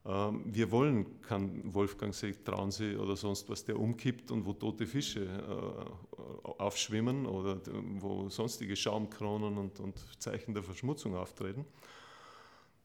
Ähm, 0.08 0.42
wir 0.46 0.70
wollen 0.70 1.20
keinen 1.20 1.74
Wolfgangsee, 1.74 2.32
Traunsee 2.42 2.96
oder 2.96 3.14
sonst 3.14 3.48
was, 3.50 3.64
der 3.64 3.78
umkippt 3.78 4.30
und 4.30 4.46
wo 4.46 4.54
tote 4.54 4.86
Fische 4.86 5.24
äh, 5.24 6.50
aufschwimmen 6.58 7.26
oder 7.26 7.60
wo 8.00 8.28
sonstige 8.30 8.74
Schaumkronen 8.74 9.58
und, 9.58 9.78
und 9.80 9.94
Zeichen 10.18 10.54
der 10.54 10.62
Verschmutzung 10.62 11.14
auftreten, 11.14 11.66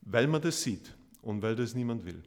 weil 0.01 0.27
man 0.27 0.41
das 0.41 0.61
sieht 0.61 0.93
und 1.21 1.41
weil 1.41 1.55
das 1.55 1.73
niemand 1.73 2.05
will. 2.05 2.21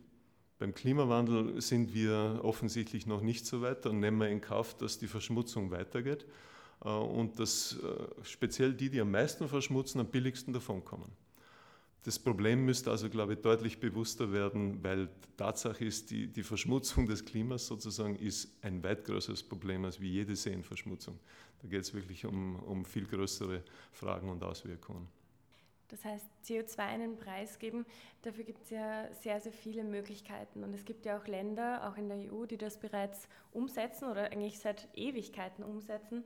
Beim 0.58 0.74
Klimawandel 0.74 1.60
sind 1.60 1.92
wir 1.92 2.40
offensichtlich 2.42 3.06
noch 3.06 3.20
nicht 3.20 3.44
so 3.44 3.60
weit, 3.60 3.84
dann 3.84 4.00
nehmen 4.00 4.18
wir 4.18 4.30
in 4.30 4.40
Kauf, 4.40 4.74
dass 4.78 4.98
die 4.98 5.08
Verschmutzung 5.08 5.70
weitergeht 5.70 6.24
äh, 6.82 6.88
und 6.88 7.38
dass 7.38 7.76
äh, 7.82 8.24
speziell 8.24 8.72
die, 8.72 8.88
die 8.88 9.02
am 9.02 9.10
meisten 9.10 9.46
verschmutzen, 9.46 10.00
am 10.00 10.06
billigsten 10.06 10.54
davonkommen. 10.54 11.25
Das 12.06 12.20
Problem 12.20 12.64
müsste 12.64 12.92
also, 12.92 13.10
glaube 13.10 13.32
ich, 13.32 13.40
deutlich 13.40 13.80
bewusster 13.80 14.32
werden, 14.32 14.80
weil 14.84 15.08
Tatsache 15.36 15.84
ist, 15.84 16.12
die, 16.12 16.28
die 16.28 16.44
Verschmutzung 16.44 17.06
des 17.06 17.24
Klimas 17.24 17.66
sozusagen 17.66 18.14
ist 18.14 18.48
ein 18.62 18.80
weit 18.84 19.04
größeres 19.04 19.42
Problem 19.42 19.84
als 19.84 20.00
wie 20.00 20.08
jede 20.08 20.36
Seenverschmutzung. 20.36 21.18
Da 21.60 21.66
geht 21.66 21.80
es 21.80 21.92
wirklich 21.92 22.24
um, 22.24 22.60
um 22.60 22.84
viel 22.84 23.06
größere 23.06 23.64
Fragen 23.90 24.28
und 24.28 24.44
Auswirkungen. 24.44 25.08
Das 25.88 26.04
heißt, 26.04 26.24
CO2 26.44 26.78
einen 26.78 27.16
Preis 27.16 27.58
geben, 27.58 27.84
dafür 28.22 28.44
gibt 28.44 28.62
es 28.62 28.70
ja 28.70 29.12
sehr, 29.12 29.40
sehr 29.40 29.52
viele 29.52 29.82
Möglichkeiten. 29.82 30.62
Und 30.62 30.74
es 30.74 30.84
gibt 30.84 31.06
ja 31.06 31.18
auch 31.18 31.26
Länder, 31.26 31.88
auch 31.88 31.96
in 31.96 32.08
der 32.08 32.32
EU, 32.32 32.46
die 32.46 32.56
das 32.56 32.78
bereits 32.78 33.26
umsetzen 33.50 34.08
oder 34.08 34.30
eigentlich 34.30 34.60
seit 34.60 34.86
Ewigkeiten 34.94 35.64
umsetzen. 35.64 36.22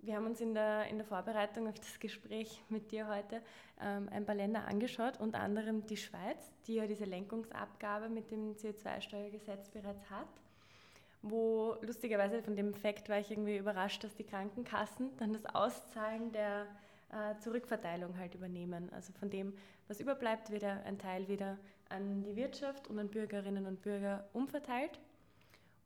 Wir 0.00 0.14
haben 0.14 0.26
uns 0.26 0.40
in 0.40 0.54
der, 0.54 0.86
in 0.86 0.96
der 0.96 1.06
Vorbereitung 1.06 1.66
auf 1.68 1.78
das 1.78 1.98
Gespräch 1.98 2.62
mit 2.68 2.92
dir 2.92 3.08
heute 3.08 3.42
ähm, 3.80 4.08
ein 4.12 4.24
paar 4.24 4.36
Länder 4.36 4.66
angeschaut, 4.66 5.18
unter 5.18 5.40
anderem 5.40 5.86
die 5.86 5.96
Schweiz, 5.96 6.52
die 6.66 6.74
ja 6.74 6.86
diese 6.86 7.04
Lenkungsabgabe 7.04 8.08
mit 8.08 8.30
dem 8.30 8.54
CO2-Steuergesetz 8.54 9.70
bereits 9.70 10.08
hat, 10.08 10.28
wo 11.22 11.76
lustigerweise 11.82 12.42
von 12.42 12.54
dem 12.54 12.74
Fakt 12.74 13.08
war 13.08 13.18
ich 13.18 13.30
irgendwie 13.30 13.56
überrascht, 13.56 14.04
dass 14.04 14.14
die 14.14 14.24
Krankenkassen 14.24 15.16
dann 15.16 15.32
das 15.32 15.44
Auszahlen 15.46 16.30
der 16.30 16.66
äh, 17.10 17.36
Zurückverteilung 17.40 18.16
halt 18.18 18.36
übernehmen. 18.36 18.90
Also 18.92 19.12
von 19.14 19.30
dem, 19.30 19.52
was 19.88 20.00
überbleibt, 20.00 20.50
wird 20.50 20.62
ein 20.62 20.98
Teil 20.98 21.26
wieder 21.26 21.58
an 21.88 22.22
die 22.22 22.36
Wirtschaft 22.36 22.86
und 22.88 22.98
an 22.98 23.08
Bürgerinnen 23.08 23.66
und 23.66 23.82
Bürger 23.82 24.28
umverteilt. 24.32 25.00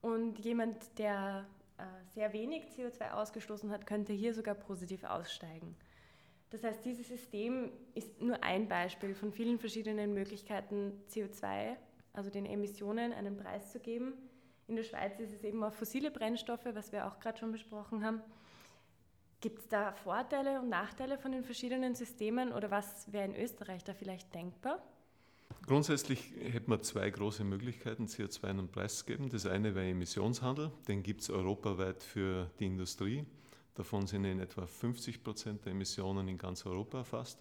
Und 0.03 0.39
jemand, 0.41 0.99
der 0.99 1.47
sehr 2.15 2.33
wenig 2.33 2.65
CO2 2.77 3.13
ausgestoßen 3.13 3.71
hat, 3.71 3.87
könnte 3.87 4.13
hier 4.13 4.35
sogar 4.35 4.55
positiv 4.55 5.05
aussteigen. 5.05 5.77
Das 6.51 6.63
heißt, 6.63 6.85
dieses 6.85 7.09
System 7.09 7.73
ist 7.95 8.21
nur 8.21 8.43
ein 8.45 8.69
Beispiel 8.69 9.15
von 9.15 9.33
vielen 9.33 9.59
verschiedenen 9.59 10.13
Möglichkeiten, 10.13 10.93
CO2, 11.11 11.77
also 12.13 12.29
den 12.29 12.45
Emissionen, 12.45 13.13
einen 13.13 13.39
Preis 13.39 13.73
zu 13.73 13.81
geben. 13.81 14.13
In 14.69 14.77
der 14.77 14.83
Schweiz 14.83 15.19
ist 15.19 15.33
es 15.33 15.45
eben 15.45 15.65
auf 15.65 15.75
fossile 15.75 16.11
Brennstoffe, 16.11 16.67
was 16.67 16.93
wir 16.93 17.07
auch 17.07 17.19
gerade 17.21 17.39
schon 17.39 17.53
besprochen 17.53 18.05
haben. 18.05 18.21
Gibt 19.41 19.59
es 19.61 19.69
da 19.69 19.93
Vorteile 19.93 20.61
und 20.61 20.69
Nachteile 20.69 21.19
von 21.19 21.33
den 21.33 21.43
verschiedenen 21.43 21.95
Systemen 21.95 22.53
oder 22.53 22.71
was 22.71 23.11
wäre 23.13 23.25
in 23.25 23.35
Österreich 23.35 23.83
da 23.83 23.95
vielleicht 23.95 24.35
denkbar? 24.35 24.83
Grundsätzlich 25.67 26.33
hätte 26.41 26.69
man 26.71 26.83
zwei 26.83 27.09
große 27.11 27.45
Möglichkeiten, 27.45 28.07
CO2 28.07 28.45
einen 28.45 28.69
Preis 28.69 28.99
zu 28.99 29.05
geben. 29.07 29.29
Das 29.31 29.47
eine 29.47 29.75
wäre 29.75 29.89
Emissionshandel, 29.89 30.71
den 30.89 31.03
gibt 31.03 31.23
es 31.23 31.31
europaweit 31.31 32.03
für 32.03 32.51
die 32.59 32.67
Industrie. 32.67 33.25
Davon 33.75 34.07
sind 34.07 34.25
in 34.25 34.41
etwa 34.41 34.67
50 34.67 35.25
Prozent 35.25 35.65
der 35.65 35.73
Emissionen 35.73 36.29
in 36.29 36.37
ganz 36.37 36.67
Europa 36.67 36.99
erfasst. 36.99 37.39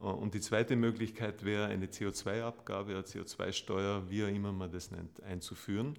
Äh, 0.00 0.04
und 0.04 0.34
die 0.34 0.40
zweite 0.40 0.76
Möglichkeit 0.76 1.44
wäre, 1.44 1.66
eine 1.66 1.86
CO2-Abgabe, 1.86 2.92
eine 2.92 3.02
CO2-Steuer, 3.02 4.08
wie 4.08 4.24
auch 4.24 4.28
immer 4.28 4.52
man 4.52 4.70
das 4.70 4.90
nennt, 4.90 5.22
einzuführen. 5.22 5.98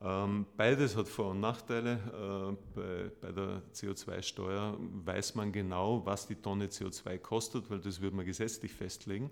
Ähm, 0.00 0.46
beides 0.56 0.96
hat 0.96 1.08
Vor- 1.08 1.30
und 1.30 1.40
Nachteile. 1.40 2.56
Äh, 2.76 3.10
bei 3.20 3.32
der 3.32 3.62
CO2-Steuer 3.74 4.76
weiß 4.78 5.34
man 5.34 5.52
genau, 5.52 6.04
was 6.04 6.26
die 6.26 6.36
Tonne 6.36 6.66
CO2 6.66 7.18
kostet, 7.18 7.70
weil 7.70 7.80
das 7.80 8.00
würde 8.00 8.16
man 8.16 8.26
gesetzlich 8.26 8.72
festlegen. 8.72 9.30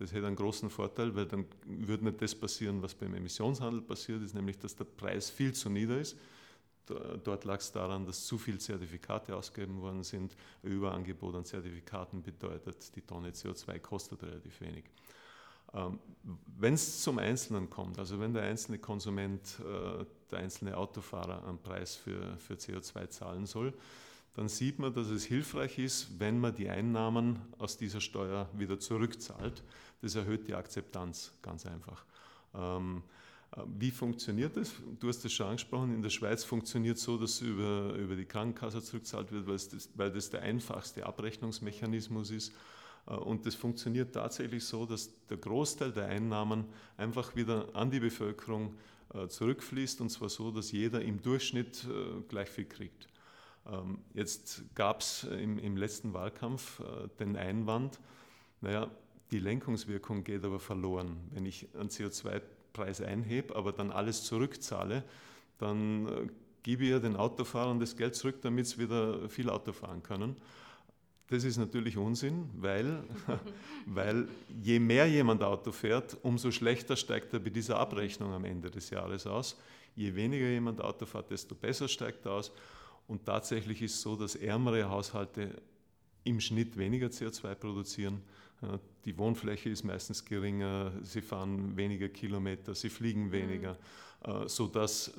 Das 0.00 0.12
hätte 0.14 0.26
einen 0.26 0.36
großen 0.36 0.70
Vorteil, 0.70 1.14
weil 1.14 1.26
dann 1.26 1.44
würde 1.66 2.06
nicht 2.06 2.22
das 2.22 2.34
passieren, 2.34 2.80
was 2.80 2.94
beim 2.94 3.14
Emissionshandel 3.14 3.82
passiert 3.82 4.22
ist, 4.22 4.34
nämlich 4.34 4.58
dass 4.58 4.74
der 4.74 4.84
Preis 4.84 5.28
viel 5.28 5.52
zu 5.52 5.68
nieder 5.68 6.00
ist. 6.00 6.16
Dort 6.86 7.44
lag 7.44 7.58
es 7.58 7.70
daran, 7.70 8.06
dass 8.06 8.24
zu 8.24 8.38
viele 8.38 8.58
Zertifikate 8.58 9.36
ausgegeben 9.36 9.80
worden 9.80 10.02
sind. 10.02 10.34
Überangebot 10.62 11.34
an 11.34 11.44
Zertifikaten 11.44 12.22
bedeutet, 12.22 12.96
die 12.96 13.02
Tonne 13.02 13.30
CO2 13.30 13.78
kostet 13.78 14.22
relativ 14.22 14.60
wenig. 14.62 14.84
Ähm, 15.74 15.98
wenn 16.58 16.74
es 16.74 17.02
zum 17.02 17.18
Einzelnen 17.18 17.68
kommt, 17.68 17.98
also 17.98 18.18
wenn 18.18 18.32
der 18.32 18.44
einzelne 18.44 18.78
Konsument, 18.78 19.60
äh, 19.60 20.04
der 20.30 20.38
einzelne 20.38 20.76
Autofahrer 20.78 21.46
einen 21.46 21.58
Preis 21.58 21.94
für, 21.94 22.38
für 22.38 22.54
CO2 22.54 23.08
zahlen 23.10 23.44
soll, 23.46 23.74
dann 24.34 24.48
sieht 24.48 24.78
man, 24.78 24.94
dass 24.94 25.08
es 25.08 25.24
hilfreich 25.24 25.78
ist, 25.78 26.18
wenn 26.18 26.38
man 26.38 26.54
die 26.54 26.68
Einnahmen 26.68 27.40
aus 27.58 27.76
dieser 27.76 28.00
Steuer 28.00 28.48
wieder 28.56 28.78
zurückzahlt. 28.78 29.62
Das 30.02 30.14
erhöht 30.14 30.46
die 30.46 30.54
Akzeptanz 30.54 31.32
ganz 31.42 31.66
einfach. 31.66 32.04
Ähm, 32.54 33.02
äh, 33.56 33.62
wie 33.78 33.90
funktioniert 33.90 34.56
das? 34.56 34.72
Du 34.98 35.08
hast 35.08 35.24
es 35.24 35.32
schon 35.32 35.46
angesprochen, 35.46 35.94
in 35.94 36.02
der 36.02 36.10
Schweiz 36.10 36.44
funktioniert 36.44 36.96
es 36.96 37.02
so, 37.02 37.18
dass 37.18 37.40
über, 37.40 37.94
über 37.94 38.16
die 38.16 38.24
Krankenkasse 38.24 38.82
zurückzahlt 38.82 39.32
wird, 39.32 39.46
weil 39.46 39.54
das, 39.54 39.88
weil 39.94 40.12
das 40.12 40.30
der 40.30 40.42
einfachste 40.42 41.04
Abrechnungsmechanismus 41.06 42.30
ist. 42.30 42.52
Äh, 43.06 43.14
und 43.14 43.46
das 43.46 43.54
funktioniert 43.54 44.14
tatsächlich 44.14 44.64
so, 44.64 44.86
dass 44.86 45.10
der 45.26 45.38
Großteil 45.38 45.92
der 45.92 46.06
Einnahmen 46.06 46.66
einfach 46.96 47.34
wieder 47.34 47.74
an 47.74 47.90
die 47.90 48.00
Bevölkerung 48.00 48.74
äh, 49.12 49.26
zurückfließt 49.26 50.00
und 50.00 50.10
zwar 50.10 50.28
so, 50.28 50.52
dass 50.52 50.70
jeder 50.70 51.02
im 51.02 51.20
Durchschnitt 51.20 51.84
gleich 52.28 52.48
viel 52.48 52.66
kriegt. 52.66 53.08
Ähm, 53.66 53.98
jetzt 54.14 54.64
gab 54.74 55.00
es 55.00 55.24
im, 55.24 55.58
im, 55.58 55.76
letzten 55.76 56.12
Wahlkampf 56.14 56.82
den 57.18 57.36
Einwand, 57.36 58.00
naja, 58.60 58.90
die 59.30 59.38
Lenkungswirkung 59.38 60.24
geht 60.24 60.44
aber 60.44 60.58
verloren. 60.58 61.16
Wenn 61.30 61.46
ich 61.46 61.68
einen 61.74 61.88
CO2-Preis 61.88 63.00
einhebe, 63.00 63.54
aber 63.54 63.72
dann 63.72 63.90
alles 63.90 64.24
zurückzahle, 64.24 65.04
dann 65.58 66.06
äh, 66.06 66.26
gebe 66.62 66.84
ich 66.84 66.90
ja 66.90 66.98
den 66.98 67.16
Autofahrern 67.16 67.78
das 67.78 67.96
Geld 67.96 68.14
zurück, 68.14 68.40
damit 68.42 68.66
sie 68.66 68.78
wieder 68.78 69.28
viel 69.28 69.48
Auto 69.48 69.72
fahren 69.72 70.02
können. 70.02 70.36
Das 71.28 71.44
ist 71.44 71.58
natürlich 71.58 71.96
Unsinn, 71.96 72.50
weil, 72.56 73.04
weil 73.86 74.26
je 74.62 74.80
mehr 74.80 75.06
jemand 75.06 75.44
Auto 75.44 75.70
fährt, 75.70 76.16
umso 76.22 76.50
schlechter 76.50 76.96
steigt 76.96 77.32
er 77.32 77.38
bei 77.38 77.50
dieser 77.50 77.78
Abrechnung 77.78 78.32
am 78.32 78.44
Ende 78.44 78.70
des 78.70 78.90
Jahres 78.90 79.26
aus. 79.26 79.56
Je 79.94 80.14
weniger 80.14 80.46
jemand 80.46 80.80
Auto 80.80 81.06
fährt, 81.06 81.30
desto 81.30 81.54
besser 81.54 81.86
steigt 81.86 82.26
er 82.26 82.32
aus. 82.32 82.52
Und 83.06 83.24
tatsächlich 83.24 83.82
ist 83.82 83.94
es 83.94 84.02
so, 84.02 84.16
dass 84.16 84.36
ärmere 84.36 84.88
Haushalte 84.88 85.60
im 86.24 86.40
Schnitt 86.40 86.76
weniger 86.76 87.08
CO2 87.08 87.54
produzieren 87.54 88.22
die 89.04 89.16
Wohnfläche 89.16 89.70
ist 89.70 89.84
meistens 89.84 90.24
geringer, 90.24 90.92
sie 91.02 91.22
fahren 91.22 91.76
weniger 91.76 92.08
Kilometer, 92.08 92.74
sie 92.74 92.90
fliegen 92.90 93.26
mhm. 93.26 93.32
weniger, 93.32 93.78
mhm. 94.26 94.48
sodass 94.48 95.12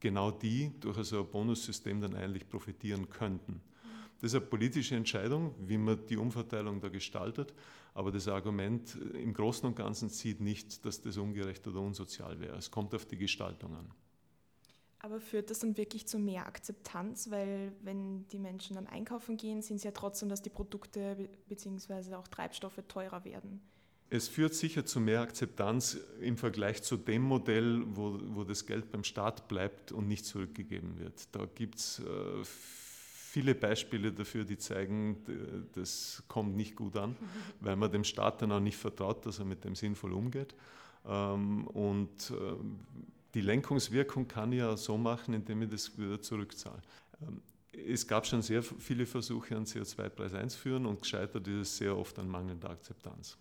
genau 0.00 0.30
die 0.30 0.72
durch 0.80 0.96
so 1.04 1.20
ein 1.20 1.30
Bonussystem 1.30 2.00
dann 2.00 2.14
eigentlich 2.14 2.48
profitieren 2.48 3.08
könnten. 3.10 3.52
Mhm. 3.52 3.60
Das 4.20 4.32
ist 4.32 4.36
eine 4.36 4.46
politische 4.46 4.96
Entscheidung, 4.96 5.54
wie 5.66 5.76
man 5.76 5.98
die 6.06 6.16
Umverteilung 6.16 6.80
da 6.80 6.88
gestaltet, 6.88 7.52
aber 7.94 8.10
das 8.10 8.28
Argument 8.28 8.96
im 9.14 9.34
Großen 9.34 9.66
und 9.66 9.76
Ganzen 9.76 10.08
sieht 10.08 10.40
nicht, 10.40 10.84
dass 10.84 11.02
das 11.02 11.16
ungerecht 11.16 11.66
oder 11.66 11.80
unsozial 11.80 12.40
wäre. 12.40 12.56
Es 12.56 12.70
kommt 12.70 12.94
auf 12.94 13.04
die 13.04 13.18
Gestaltung 13.18 13.74
an. 13.74 13.90
Aber 15.00 15.20
führt 15.20 15.50
das 15.50 15.60
dann 15.60 15.76
wirklich 15.76 16.06
zu 16.08 16.18
mehr 16.18 16.46
Akzeptanz? 16.46 17.30
Weil 17.30 17.72
wenn 17.82 18.26
die 18.28 18.38
Menschen 18.38 18.74
dann 18.74 18.86
einkaufen 18.86 19.36
gehen, 19.36 19.62
sind 19.62 19.76
es 19.76 19.84
ja 19.84 19.92
trotzdem, 19.92 20.28
dass 20.28 20.42
die 20.42 20.50
Produkte 20.50 21.28
bzw. 21.48 22.14
auch 22.14 22.26
Treibstoffe 22.26 22.82
teurer 22.88 23.24
werden. 23.24 23.60
Es 24.10 24.26
führt 24.26 24.54
sicher 24.54 24.86
zu 24.86 25.00
mehr 25.00 25.20
Akzeptanz 25.20 25.98
im 26.20 26.38
Vergleich 26.38 26.82
zu 26.82 26.96
dem 26.96 27.22
Modell, 27.22 27.84
wo, 27.94 28.18
wo 28.28 28.42
das 28.42 28.64
Geld 28.64 28.90
beim 28.90 29.04
Staat 29.04 29.48
bleibt 29.48 29.92
und 29.92 30.08
nicht 30.08 30.24
zurückgegeben 30.24 30.98
wird. 30.98 31.28
Da 31.32 31.46
gibt 31.54 31.76
es 31.76 32.00
äh, 32.00 32.04
viele 32.42 33.54
Beispiele 33.54 34.10
dafür, 34.10 34.44
die 34.44 34.56
zeigen, 34.56 35.18
das 35.74 36.22
kommt 36.26 36.56
nicht 36.56 36.74
gut 36.74 36.96
an, 36.96 37.16
weil 37.60 37.76
man 37.76 37.92
dem 37.92 38.02
Staat 38.02 38.40
dann 38.40 38.50
auch 38.50 38.60
nicht 38.60 38.78
vertraut, 38.78 39.26
dass 39.26 39.38
er 39.40 39.44
mit 39.44 39.62
dem 39.64 39.74
sinnvoll 39.74 40.14
umgeht. 40.14 40.54
Ähm, 41.06 41.66
und 41.66 42.30
ähm, 42.30 42.80
die 43.34 43.40
Lenkungswirkung 43.40 44.26
kann 44.26 44.52
ich 44.52 44.58
ja 44.58 44.76
so 44.76 44.96
machen, 44.96 45.34
indem 45.34 45.62
ich 45.62 45.70
das 45.70 45.98
wieder 45.98 46.20
zurückzahle. 46.20 46.82
Ähm, 47.22 47.42
es 47.72 48.06
gab 48.06 48.26
schon 48.26 48.42
sehr 48.42 48.62
viele 48.62 49.06
Versuche, 49.06 49.54
einen 49.54 49.66
CO2-Preis 49.66 50.34
einzuführen 50.34 50.86
und 50.86 51.02
gescheitert 51.02 51.46
ist 51.46 51.54
es 51.54 51.76
sehr 51.76 51.96
oft 51.96 52.18
an 52.18 52.28
mangelnder 52.28 52.70
Akzeptanz. 52.70 53.36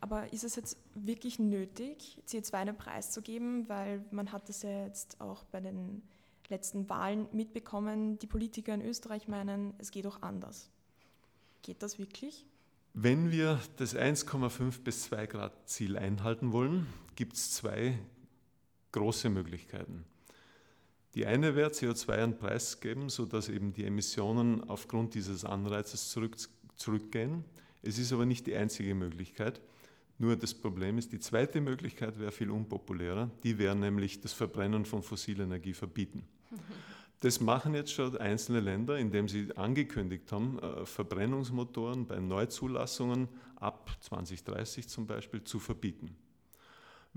Aber 0.00 0.32
ist 0.32 0.44
es 0.44 0.54
jetzt 0.54 0.76
wirklich 0.94 1.38
nötig, 1.38 2.22
CO2 2.28 2.54
einen 2.54 2.76
Preis 2.76 3.10
zu 3.10 3.20
geben? 3.20 3.68
Weil 3.68 4.04
man 4.12 4.30
hat 4.30 4.48
das 4.48 4.62
ja 4.62 4.84
jetzt 4.84 5.20
auch 5.20 5.42
bei 5.44 5.60
den 5.60 6.02
letzten 6.48 6.88
Wahlen 6.88 7.26
mitbekommen, 7.32 8.18
die 8.18 8.26
Politiker 8.26 8.74
in 8.74 8.82
Österreich 8.82 9.26
meinen, 9.28 9.74
es 9.78 9.90
geht 9.90 10.06
auch 10.06 10.22
anders. 10.22 10.70
Geht 11.62 11.82
das 11.82 11.98
wirklich? 11.98 12.46
Wenn 12.94 13.30
wir 13.30 13.60
das 13.76 13.94
1,5 13.94 14.82
bis 14.82 15.02
2 15.04 15.26
Grad 15.26 15.68
Ziel 15.68 15.96
einhalten 15.96 16.52
wollen, 16.52 16.86
gibt 17.16 17.34
es 17.34 17.52
zwei 17.52 17.98
große 18.92 19.28
Möglichkeiten. 19.30 20.04
Die 21.14 21.26
eine 21.26 21.56
wäre, 21.56 21.70
CO2 21.70 22.10
einen 22.10 22.38
Preis 22.38 22.80
geben, 22.80 23.08
sodass 23.08 23.48
eben 23.48 23.72
die 23.72 23.84
Emissionen 23.84 24.62
aufgrund 24.68 25.14
dieses 25.14 25.44
Anreizes 25.44 26.10
zurück, 26.10 26.36
zurückgehen. 26.76 27.44
Es 27.82 27.98
ist 27.98 28.12
aber 28.12 28.26
nicht 28.26 28.46
die 28.46 28.54
einzige 28.54 28.94
Möglichkeit. 28.94 29.60
Nur 30.18 30.36
das 30.36 30.52
Problem 30.52 30.98
ist, 30.98 31.12
die 31.12 31.20
zweite 31.20 31.60
Möglichkeit 31.60 32.18
wäre 32.18 32.32
viel 32.32 32.50
unpopulärer. 32.50 33.30
Die 33.44 33.58
wäre 33.58 33.76
nämlich 33.76 34.20
das 34.20 34.32
Verbrennen 34.32 34.84
von 34.84 35.02
fossiler 35.02 35.44
Energie 35.44 35.74
verbieten. 35.74 36.24
Das 37.20 37.40
machen 37.40 37.74
jetzt 37.74 37.90
schon 37.90 38.16
einzelne 38.16 38.60
Länder, 38.60 38.96
indem 38.96 39.26
sie 39.26 39.48
angekündigt 39.56 40.30
haben, 40.30 40.60
äh, 40.60 40.86
Verbrennungsmotoren 40.86 42.06
bei 42.06 42.20
Neuzulassungen 42.20 43.26
ab 43.56 43.90
2030 44.02 44.88
zum 44.88 45.08
Beispiel 45.08 45.42
zu 45.42 45.58
verbieten. 45.58 46.16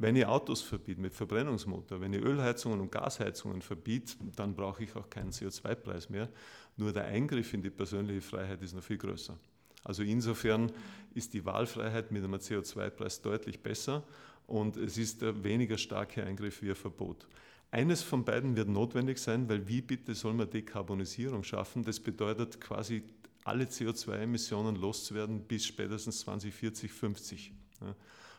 Wenn 0.01 0.15
ihr 0.15 0.31
Autos 0.31 0.63
verbietet 0.63 0.99
mit 0.99 1.13
Verbrennungsmotor, 1.13 2.01
wenn 2.01 2.11
ihr 2.11 2.25
Ölheizungen 2.25 2.79
und 2.81 2.91
Gasheizungen 2.91 3.61
verbietet, 3.61 4.17
dann 4.35 4.55
brauche 4.55 4.83
ich 4.83 4.95
auch 4.95 5.07
keinen 5.11 5.29
CO2-Preis 5.29 6.09
mehr. 6.09 6.27
Nur 6.75 6.91
der 6.91 7.05
Eingriff 7.05 7.53
in 7.53 7.61
die 7.61 7.69
persönliche 7.69 8.21
Freiheit 8.21 8.63
ist 8.63 8.73
noch 8.73 8.81
viel 8.81 8.97
größer. 8.97 9.37
Also 9.83 10.01
insofern 10.01 10.71
ist 11.13 11.35
die 11.35 11.45
Wahlfreiheit 11.45 12.11
mit 12.11 12.23
einem 12.23 12.33
CO2-Preis 12.33 13.21
deutlich 13.21 13.59
besser 13.61 14.03
und 14.47 14.75
es 14.75 14.97
ist 14.97 15.21
der 15.21 15.43
weniger 15.43 15.77
starke 15.77 16.23
Eingriff 16.23 16.63
wie 16.63 16.69
ein 16.69 16.75
Verbot. 16.75 17.27
Eines 17.69 18.01
von 18.01 18.25
beiden 18.25 18.55
wird 18.55 18.69
notwendig 18.69 19.19
sein, 19.19 19.47
weil 19.49 19.67
wie 19.67 19.83
bitte 19.83 20.15
soll 20.15 20.33
man 20.33 20.49
Dekarbonisierung 20.49 21.43
schaffen? 21.43 21.83
Das 21.83 21.99
bedeutet 21.99 22.59
quasi 22.59 23.03
alle 23.43 23.65
CO2-Emissionen 23.65 24.77
loszuwerden 24.77 25.41
bis 25.41 25.67
spätestens 25.67 26.21
2040, 26.21 26.91
50. 26.91 27.53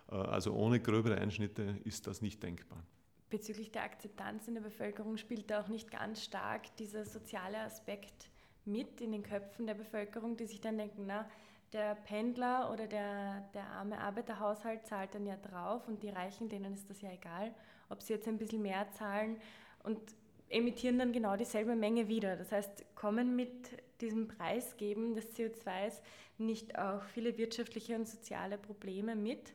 Also 0.09 0.52
ohne 0.52 0.80
gröbere 0.80 1.16
Einschnitte 1.16 1.76
ist 1.85 2.06
das 2.06 2.21
nicht 2.23 2.42
denkbar. 2.42 2.82
Bezüglich 3.30 3.73
der 3.73 3.85
Akzeptanz 3.85 4.47
in 4.49 4.54
der 4.54 4.61
Bevölkerung 4.61 5.16
spielt 5.16 5.50
da 5.50 5.62
auch 5.62 5.68
nicht 5.68 5.90
ganz 5.90 6.23
stark 6.23 6.76
dieser 6.76 7.04
soziale 7.04 7.59
Aspekt 7.61 8.28
mit 8.64 9.00
in 9.00 9.12
den 9.12 9.23
Köpfen 9.23 9.66
der 9.66 9.75
Bevölkerung, 9.75 10.37
die 10.37 10.47
sich 10.47 10.61
dann 10.61 10.76
denken, 10.76 11.04
na, 11.06 11.28
der 11.73 11.94
Pendler 11.94 12.71
oder 12.71 12.87
der, 12.87 13.49
der 13.54 13.66
arme 13.68 13.99
Arbeiterhaushalt 13.99 14.87
zahlt 14.87 15.14
dann 15.14 15.25
ja 15.25 15.37
drauf 15.37 15.88
und 15.88 16.02
die 16.02 16.11
Reichen, 16.11 16.50
denen 16.50 16.75
ist 16.75 16.90
das 16.90 17.00
ja 17.00 17.11
egal 17.11 17.54
ob 17.92 18.02
sie 18.02 18.14
jetzt 18.14 18.26
ein 18.26 18.38
bisschen 18.38 18.62
mehr 18.62 18.90
zahlen 18.92 19.37
und 19.85 20.00
emittieren 20.49 20.99
dann 20.99 21.12
genau 21.12 21.37
dieselbe 21.37 21.76
Menge 21.76 22.09
wieder. 22.09 22.37
Das 22.37 22.50
heißt, 22.50 22.85
kommen 22.94 23.37
mit 23.37 23.52
diesem 24.00 24.28
Preisgeben 24.28 25.14
des 25.14 25.37
CO2s 25.37 26.00
nicht 26.38 26.76
auch 26.79 27.03
viele 27.05 27.37
wirtschaftliche 27.38 27.94
und 27.94 28.09
soziale 28.09 28.59
Probleme 28.59 29.14
mit? 29.14 29.55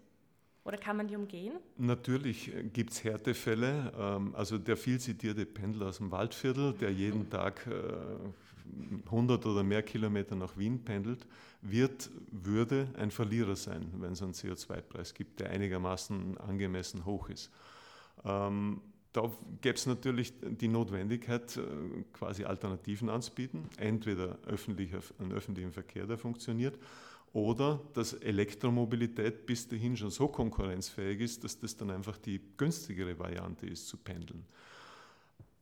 Oder 0.68 0.78
kann 0.78 0.98
man 0.98 1.08
die 1.08 1.16
umgehen? 1.16 1.54
Natürlich 1.78 2.52
gibt 2.74 2.92
es 2.92 3.02
Härtefälle. 3.02 3.94
Ähm, 3.98 4.36
also 4.36 4.58
der 4.58 4.76
viel 4.76 5.00
zitierte 5.00 5.46
Pendler 5.46 5.88
aus 5.88 5.98
dem 5.98 6.12
Waldviertel, 6.12 6.74
der 6.74 6.92
jeden 6.92 7.30
Tag 7.30 7.66
100 9.06 9.46
äh, 9.46 9.48
oder 9.48 9.64
mehr 9.64 9.82
Kilometer 9.82 10.36
nach 10.36 10.58
Wien 10.58 10.84
pendelt, 10.84 11.26
wird, 11.62 12.10
würde 12.32 12.90
ein 12.98 13.12
Verlierer 13.12 13.56
sein, 13.56 13.88
wenn 13.94 14.12
es 14.12 14.22
einen 14.22 14.34
CO2-Preis 14.34 15.14
gibt, 15.14 15.40
der 15.40 15.52
einigermaßen 15.52 16.38
angemessen 16.38 17.06
hoch 17.06 17.30
ist. 17.30 17.50
Ähm, 18.26 18.82
da 19.14 19.32
gäbe 19.62 19.76
es 19.76 19.86
natürlich 19.86 20.34
die 20.42 20.68
Notwendigkeit, 20.68 21.56
äh, 21.56 21.62
quasi 22.12 22.44
Alternativen 22.44 23.08
anzubieten. 23.08 23.70
Entweder 23.78 24.38
öffentlicher, 24.46 25.00
einen 25.18 25.32
öffentlichen 25.32 25.72
Verkehr, 25.72 26.06
der 26.06 26.18
funktioniert, 26.18 26.78
oder 27.34 27.82
dass 27.94 28.14
Elektromobilität 28.14 29.46
bis 29.46 29.68
dahin 29.68 29.96
schon 29.96 30.10
so 30.10 30.28
konkurrenzfähig 30.28 31.22
ist, 31.22 31.44
dass 31.44 31.60
das 31.60 31.76
dann 31.76 31.92
einfach 31.92 32.18
die 32.18 32.42
günstigere 32.58 33.18
Variante 33.20 33.68
ist, 33.68 33.88
zu 33.88 33.98
pendeln. 33.98 34.46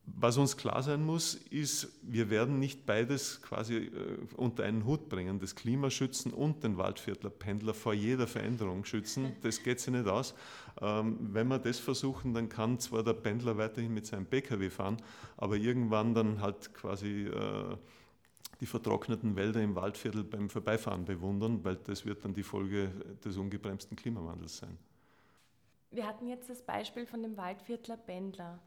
Was 0.08 0.36
uns 0.38 0.56
klar 0.56 0.84
sein 0.84 1.04
muss, 1.04 1.34
ist, 1.34 1.88
wir 2.02 2.30
werden 2.30 2.60
nicht 2.60 2.86
beides 2.86 3.42
quasi 3.42 3.76
äh, 3.76 3.90
unter 4.36 4.62
einen 4.62 4.84
Hut 4.84 5.08
bringen, 5.08 5.40
das 5.40 5.56
Klimaschützen 5.56 6.32
und 6.32 6.62
den 6.62 6.78
Waldviertler 6.78 7.28
Pendler 7.28 7.74
vor 7.74 7.92
jeder 7.92 8.28
Veränderung 8.28 8.84
schützen. 8.84 9.34
Das 9.42 9.62
geht 9.62 9.80
sich 9.80 9.92
nicht 9.92 10.06
aus. 10.06 10.34
Ähm, 10.80 11.18
wenn 11.20 11.48
wir 11.48 11.58
das 11.58 11.80
versuchen, 11.80 12.34
dann 12.34 12.48
kann 12.48 12.78
zwar 12.78 13.02
der 13.02 13.14
Pendler 13.14 13.58
weiterhin 13.58 13.92
mit 13.92 14.06
seinem 14.06 14.26
Pkw 14.26 14.70
fahren, 14.70 14.96
aber 15.36 15.56
irgendwann 15.56 16.14
dann 16.14 16.40
halt 16.40 16.72
quasi 16.72 17.26
äh, 17.26 17.76
die 18.60 18.66
vertrockneten 18.66 19.36
Wälder 19.36 19.60
im 19.62 19.74
Waldviertel 19.74 20.24
beim 20.24 20.48
Vorbeifahren 20.48 21.04
bewundern, 21.04 21.64
weil 21.64 21.76
das 21.76 22.06
wird 22.06 22.24
dann 22.24 22.34
die 22.34 22.42
Folge 22.42 22.88
des 23.24 23.36
ungebremsten 23.36 23.96
Klimawandels 23.96 24.58
sein. 24.58 24.78
Wir 25.90 26.06
hatten 26.06 26.26
jetzt 26.26 26.50
das 26.50 26.62
Beispiel 26.62 27.06
von 27.06 27.22
dem 27.22 27.36
Waldviertler 27.36 27.96
Pendler. 27.96 28.58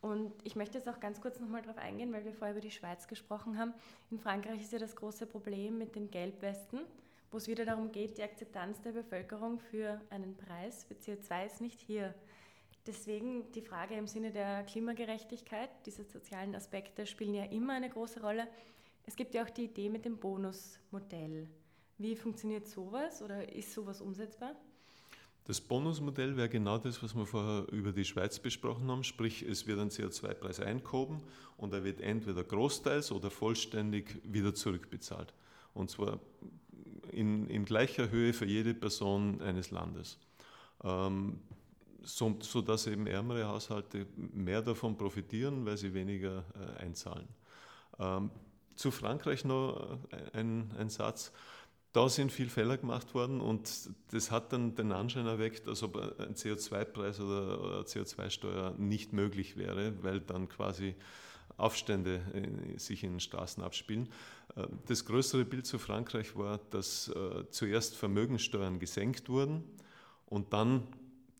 Und 0.00 0.32
ich 0.44 0.54
möchte 0.54 0.78
jetzt 0.78 0.88
auch 0.88 1.00
ganz 1.00 1.20
kurz 1.20 1.40
nochmal 1.40 1.62
darauf 1.62 1.78
eingehen, 1.78 2.12
weil 2.12 2.24
wir 2.24 2.32
vorher 2.32 2.54
über 2.54 2.60
die 2.60 2.70
Schweiz 2.70 3.08
gesprochen 3.08 3.58
haben. 3.58 3.74
In 4.10 4.18
Frankreich 4.18 4.60
ist 4.60 4.72
ja 4.72 4.78
das 4.78 4.94
große 4.94 5.26
Problem 5.26 5.76
mit 5.76 5.96
den 5.96 6.10
Gelbwesten, 6.10 6.80
wo 7.30 7.38
es 7.38 7.48
wieder 7.48 7.64
darum 7.64 7.90
geht, 7.90 8.16
die 8.16 8.22
Akzeptanz 8.22 8.80
der 8.80 8.92
Bevölkerung 8.92 9.58
für 9.58 10.00
einen 10.10 10.36
Preis 10.36 10.84
für 10.84 10.94
CO2 10.94 11.46
ist 11.46 11.60
nicht 11.60 11.80
hier. 11.80 12.14
Deswegen 12.86 13.50
die 13.52 13.60
Frage 13.60 13.96
im 13.96 14.06
Sinne 14.06 14.30
der 14.30 14.62
Klimagerechtigkeit, 14.62 15.68
diese 15.84 16.04
sozialen 16.04 16.54
Aspekte 16.54 17.04
spielen 17.04 17.34
ja 17.34 17.44
immer 17.44 17.74
eine 17.74 17.90
große 17.90 18.22
Rolle. 18.22 18.46
Es 19.08 19.16
gibt 19.16 19.32
ja 19.32 19.42
auch 19.42 19.48
die 19.48 19.64
Idee 19.64 19.88
mit 19.88 20.04
dem 20.04 20.18
Bonusmodell. 20.18 21.48
Wie 21.96 22.14
funktioniert 22.14 22.68
sowas 22.68 23.22
oder 23.22 23.50
ist 23.50 23.72
sowas 23.72 24.02
umsetzbar? 24.02 24.54
Das 25.46 25.62
Bonusmodell 25.62 26.36
wäre 26.36 26.50
genau 26.50 26.76
das, 26.76 27.02
was 27.02 27.16
wir 27.16 27.24
vorher 27.24 27.72
über 27.72 27.92
die 27.92 28.04
Schweiz 28.04 28.38
besprochen 28.38 28.90
haben, 28.90 29.04
sprich 29.04 29.40
es 29.40 29.66
wird 29.66 29.78
ein 29.78 29.88
CO2-Preis 29.88 30.60
eingehoben 30.60 31.22
und 31.56 31.72
er 31.72 31.84
wird 31.84 32.02
entweder 32.02 32.44
großteils 32.44 33.10
oder 33.10 33.30
vollständig 33.30 34.20
wieder 34.24 34.54
zurückbezahlt. 34.54 35.32
Und 35.72 35.88
zwar 35.88 36.20
in, 37.10 37.48
in 37.48 37.64
gleicher 37.64 38.10
Höhe 38.10 38.34
für 38.34 38.44
jede 38.44 38.74
Person 38.74 39.40
eines 39.40 39.70
Landes. 39.70 40.18
Ähm, 40.84 41.40
so, 42.02 42.36
sodass 42.40 42.86
eben 42.86 43.06
ärmere 43.06 43.48
Haushalte 43.48 44.04
mehr 44.34 44.60
davon 44.60 44.98
profitieren, 44.98 45.64
weil 45.64 45.78
sie 45.78 45.94
weniger 45.94 46.44
äh, 46.54 46.82
einzahlen. 46.82 47.26
Ähm, 47.98 48.30
zu 48.78 48.92
Frankreich 48.92 49.44
noch 49.44 49.98
äh, 50.10 50.38
ein, 50.38 50.70
ein 50.78 50.88
Satz. 50.88 51.32
Da 51.92 52.08
sind 52.08 52.30
viele 52.30 52.48
Fehler 52.48 52.76
gemacht 52.76 53.12
worden 53.14 53.40
und 53.40 53.90
das 54.12 54.30
hat 54.30 54.52
dann 54.52 54.74
den 54.74 54.92
Anschein 54.92 55.26
erweckt, 55.26 55.66
als 55.66 55.82
ob 55.82 55.96
ein 55.96 56.34
CO2-Preis 56.34 57.18
oder 57.18 57.80
CO2-Steuer 57.80 58.74
nicht 58.78 59.12
möglich 59.12 59.56
wäre, 59.56 59.94
weil 60.02 60.20
dann 60.20 60.48
quasi 60.48 60.94
Aufstände 61.56 62.20
äh, 62.34 62.78
sich 62.78 63.02
in 63.02 63.14
den 63.14 63.20
Straßen 63.20 63.62
abspielen. 63.62 64.08
Äh, 64.54 64.66
das 64.86 65.04
größere 65.06 65.44
Bild 65.44 65.66
zu 65.66 65.78
Frankreich 65.78 66.36
war, 66.36 66.58
dass 66.70 67.10
zuerst 67.50 67.96
Vermögensteuern 67.96 68.78
gesenkt 68.78 69.28
wurden 69.28 69.64
und 70.26 70.52
dann 70.52 70.86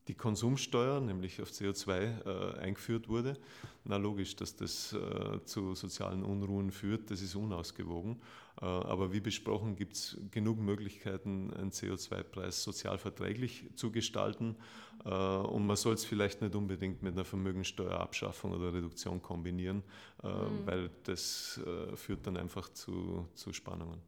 die 0.09 0.14
Konsumsteuer, 0.14 1.01
nämlich 1.01 1.40
auf 1.40 1.51
CO2, 1.51 2.57
äh, 2.57 2.59
eingeführt 2.59 3.09
wurde. 3.09 3.37
Na 3.85 3.97
logisch, 3.97 4.35
dass 4.37 4.57
das 4.57 4.94
äh, 4.94 5.44
zu 5.44 5.75
sozialen 5.75 6.25
Unruhen 6.25 6.73
führt, 6.73 7.11
das 7.11 7.23
ist 7.23 7.35
unausgewogen. 7.35 8.21
Äh, 8.61 8.64
aber 8.64 9.12
wie 9.12 9.21
besprochen 9.21 9.77
gibt 9.77 9.94
es 9.94 10.18
genug 10.31 10.59
Möglichkeiten, 10.59 11.53
einen 11.55 11.71
CO2-Preis 11.71 12.62
sozial 12.62 12.99
verträglich 12.99 13.66
zu 13.75 13.92
gestalten. 13.92 14.57
Äh, 15.05 15.11
und 15.11 15.66
man 15.66 15.77
soll 15.77 15.94
es 15.94 16.05
vielleicht 16.05 16.40
nicht 16.40 16.55
unbedingt 16.55 17.03
mit 17.03 17.12
einer 17.12 17.25
Vermögensteuerabschaffung 17.25 18.53
oder 18.53 18.73
Reduktion 18.73 19.23
kombinieren, 19.23 19.83
äh, 20.25 20.29
mhm. 20.29 20.66
weil 20.66 20.90
das 21.05 21.61
äh, 21.64 21.94
führt 21.97 22.27
dann 22.27 22.37
einfach 22.37 22.71
zu, 22.71 23.29
zu 23.35 23.53
Spannungen. 23.53 24.01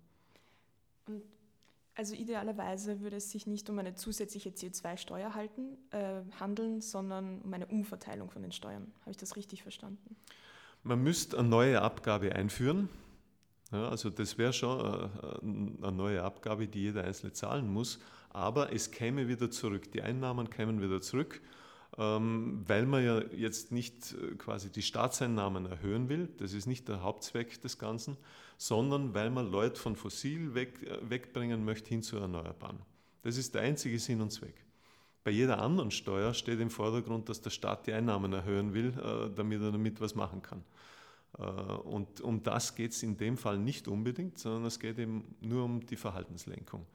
Und 1.06 1.22
also 2.00 2.14
idealerweise 2.14 3.02
würde 3.02 3.16
es 3.16 3.30
sich 3.30 3.46
nicht 3.46 3.68
um 3.68 3.78
eine 3.78 3.94
zusätzliche 3.94 4.48
CO2-Steuer 4.48 5.34
äh, 5.90 6.22
handeln, 6.40 6.80
sondern 6.80 7.42
um 7.42 7.52
eine 7.52 7.66
Umverteilung 7.66 8.30
von 8.30 8.40
den 8.40 8.52
Steuern. 8.52 8.90
Habe 9.02 9.10
ich 9.10 9.18
das 9.18 9.36
richtig 9.36 9.62
verstanden? 9.62 10.16
Man 10.82 11.02
müsste 11.02 11.38
eine 11.38 11.46
neue 11.46 11.82
Abgabe 11.82 12.34
einführen, 12.34 12.88
Ja, 13.70 13.90
also 13.90 14.08
das 14.08 14.38
wäre 14.38 14.54
schon 14.54 14.80
äh, 14.80 15.86
eine 15.86 15.92
neue 15.92 16.22
Abgabe, 16.22 16.68
die 16.68 16.80
jeder 16.84 17.04
Einzelne 17.04 17.34
zahlen 17.34 17.70
muss, 17.70 17.98
aber 18.30 18.72
es 18.72 18.90
käme 18.90 19.28
wieder 19.28 19.50
zurück, 19.50 19.92
die 19.92 20.00
Einnahmen 20.00 20.48
kämen 20.48 20.80
wieder 20.80 21.02
zurück, 21.02 21.42
weil 21.96 22.86
man 22.86 23.04
ja 23.04 23.22
jetzt 23.34 23.72
nicht 23.72 24.12
äh, 24.12 24.36
quasi 24.36 24.70
die 24.70 24.82
Staatseinnahmen 24.82 25.66
erhöhen 25.66 26.08
will, 26.08 26.28
das 26.38 26.52
ist 26.52 26.66
nicht 26.66 26.88
der 26.88 27.02
Hauptzweck 27.02 27.60
des 27.60 27.78
Ganzen, 27.78 28.16
sondern 28.56 29.14
weil 29.14 29.30
man 29.30 29.50
Leute 29.50 29.80
von 29.80 29.96
fossil 29.96 30.54
weg, 30.54 30.82
äh, 30.82 31.10
wegbringen 31.10 31.64
möchte 31.64 31.88
hin 31.88 32.02
zu 32.02 32.16
Erneuerbaren. 32.16 32.78
Das 33.22 33.36
ist 33.36 33.54
der 33.54 33.62
einzige 33.62 33.98
Sinn 33.98 34.20
und 34.20 34.30
Zweck. 34.30 34.64
Bei 35.24 35.30
jeder 35.30 35.60
anderen 35.60 35.90
Steuer 35.90 36.32
steht 36.32 36.60
im 36.60 36.70
Vordergrund, 36.70 37.28
dass 37.28 37.42
der 37.42 37.50
Staat 37.50 37.86
die 37.86 37.92
Einnahmen 37.92 38.32
erhöhen 38.32 38.72
will, 38.72 38.92
damit 39.36 39.60
er 39.60 39.70
damit 39.70 40.00
was 40.00 40.14
machen 40.14 40.40
kann. 40.40 40.64
Äh, 41.38 41.42
und 41.42 42.20
um 42.20 42.42
das 42.42 42.74
geht 42.74 42.92
es 42.92 43.02
in 43.02 43.16
dem 43.16 43.36
Fall 43.36 43.58
nicht 43.58 43.88
unbedingt, 43.88 44.38
sondern 44.38 44.64
es 44.66 44.78
geht 44.78 44.98
eben 44.98 45.34
nur 45.40 45.64
um 45.64 45.84
die 45.84 45.96
Verhaltenslenkung. 45.96 46.86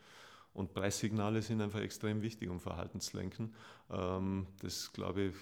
Und 0.56 0.74
Preissignale 0.74 1.42
sind 1.42 1.62
einfach 1.62 1.82
extrem 1.82 2.22
wichtig 2.22 2.50
um 2.50 2.60
Verhaltenslenken. 2.60 3.54
Ähm, 3.92 4.48
das, 4.62 4.92
glaube 4.94 5.24
ich, 5.24 5.36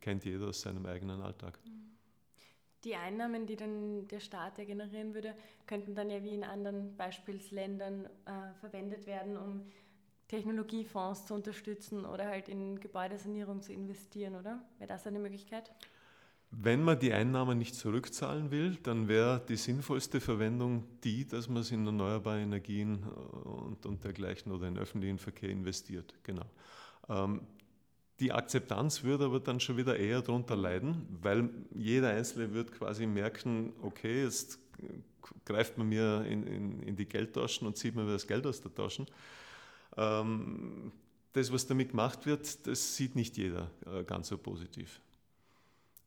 kennt 0.00 0.24
jeder 0.24 0.48
aus 0.48 0.60
seinem 0.60 0.84
eigenen 0.86 1.22
Alltag. 1.22 1.58
Die 2.84 2.94
Einnahmen, 2.94 3.46
die 3.46 3.56
dann 3.56 4.06
der 4.06 4.20
Staat 4.20 4.58
ja 4.58 4.64
generieren 4.64 5.14
würde, 5.14 5.34
könnten 5.66 5.94
dann 5.94 6.10
ja 6.10 6.22
wie 6.22 6.34
in 6.34 6.44
anderen 6.44 6.94
Beispielsländern 6.96 8.04
äh, 8.04 8.54
verwendet 8.60 9.06
werden, 9.06 9.36
um 9.36 9.62
Technologiefonds 10.28 11.24
zu 11.26 11.34
unterstützen 11.34 12.04
oder 12.04 12.26
halt 12.26 12.48
in 12.48 12.78
Gebäudesanierung 12.78 13.62
zu 13.62 13.72
investieren, 13.72 14.36
oder? 14.36 14.62
Wäre 14.76 14.88
das 14.88 15.06
eine 15.06 15.18
Möglichkeit? 15.18 15.72
Wenn 16.50 16.82
man 16.82 16.98
die 16.98 17.12
Einnahmen 17.12 17.58
nicht 17.58 17.74
zurückzahlen 17.74 18.50
will, 18.50 18.76
dann 18.82 19.06
wäre 19.06 19.42
die 19.46 19.56
sinnvollste 19.56 20.20
Verwendung 20.20 20.84
die, 21.04 21.26
dass 21.26 21.48
man 21.48 21.58
es 21.58 21.70
in 21.70 21.84
erneuerbare 21.84 22.40
Energien 22.40 23.02
äh, 23.02 23.48
und, 23.48 23.84
und 23.84 24.04
dergleichen 24.04 24.52
oder 24.52 24.66
in 24.66 24.78
öffentlichen 24.78 25.18
Verkehr 25.18 25.50
investiert. 25.50 26.14
Genau. 26.22 26.46
Ähm, 27.08 27.42
die 28.20 28.32
Akzeptanz 28.32 29.04
würde 29.04 29.26
aber 29.26 29.40
dann 29.40 29.60
schon 29.60 29.76
wieder 29.76 29.96
eher 29.96 30.22
darunter 30.22 30.56
leiden, 30.56 31.06
weil 31.22 31.50
jeder 31.74 32.10
Einzelne 32.10 32.52
wird 32.52 32.72
quasi 32.72 33.06
merken, 33.06 33.72
okay, 33.82 34.24
jetzt 34.24 34.58
greift 35.44 35.78
man 35.78 35.88
mir 35.88 36.24
in, 36.24 36.46
in, 36.46 36.82
in 36.82 36.96
die 36.96 37.06
Geldtaschen 37.06 37.66
und 37.66 37.76
zieht 37.76 37.94
mir 37.94 38.10
das 38.10 38.26
Geld 38.26 38.46
aus 38.46 38.60
der 38.60 38.74
Taschen. 38.74 39.06
Ähm, 39.96 40.92
das, 41.32 41.52
was 41.52 41.66
damit 41.66 41.90
gemacht 41.90 42.26
wird, 42.26 42.66
das 42.66 42.96
sieht 42.96 43.14
nicht 43.14 43.36
jeder 43.36 43.70
äh, 43.86 44.02
ganz 44.02 44.28
so 44.28 44.38
positiv. 44.38 45.00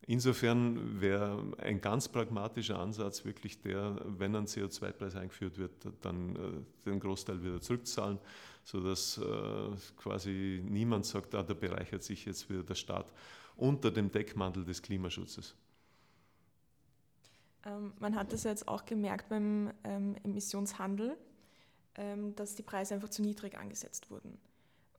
Insofern 0.07 0.99
wäre 0.99 1.53
ein 1.59 1.79
ganz 1.79 2.07
pragmatischer 2.07 2.79
Ansatz 2.79 3.23
wirklich 3.23 3.61
der, 3.61 4.01
wenn 4.05 4.35
ein 4.35 4.47
CO2-Preis 4.47 5.15
eingeführt 5.15 5.57
wird, 5.57 5.71
dann 6.01 6.35
äh, 6.35 6.89
den 6.89 6.99
Großteil 6.99 7.43
wieder 7.43 7.61
zurückzahlen, 7.61 8.17
sodass 8.63 9.19
äh, 9.19 9.69
quasi 9.97 10.63
niemand 10.67 11.05
sagt, 11.05 11.35
ah, 11.35 11.43
da 11.43 11.53
bereichert 11.53 12.03
sich 12.03 12.25
jetzt 12.25 12.49
wieder 12.49 12.63
der 12.63 12.75
Staat 12.75 13.11
unter 13.55 13.91
dem 13.91 14.11
Deckmantel 14.11 14.65
des 14.65 14.81
Klimaschutzes. 14.81 15.55
Ähm, 17.65 17.93
man 17.99 18.15
hat 18.15 18.33
das 18.33 18.43
jetzt 18.43 18.67
auch 18.67 18.85
gemerkt 18.85 19.29
beim 19.29 19.71
ähm, 19.83 20.15
Emissionshandel, 20.23 21.15
ähm, 21.95 22.35
dass 22.35 22.55
die 22.55 22.63
Preise 22.63 22.95
einfach 22.95 23.09
zu 23.09 23.21
niedrig 23.21 23.57
angesetzt 23.57 24.09
wurden. 24.09 24.39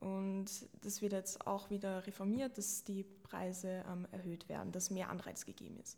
Und 0.03 0.49
das 0.81 1.01
wird 1.01 1.13
jetzt 1.13 1.47
auch 1.47 1.69
wieder 1.69 2.05
reformiert, 2.05 2.57
dass 2.57 2.83
die 2.83 3.03
Preise 3.03 3.85
ähm, 3.89 4.05
erhöht 4.11 4.49
werden, 4.49 4.73
dass 4.73 4.89
mehr 4.89 5.09
Anreiz 5.09 5.45
gegeben 5.45 5.79
ist. 5.79 5.97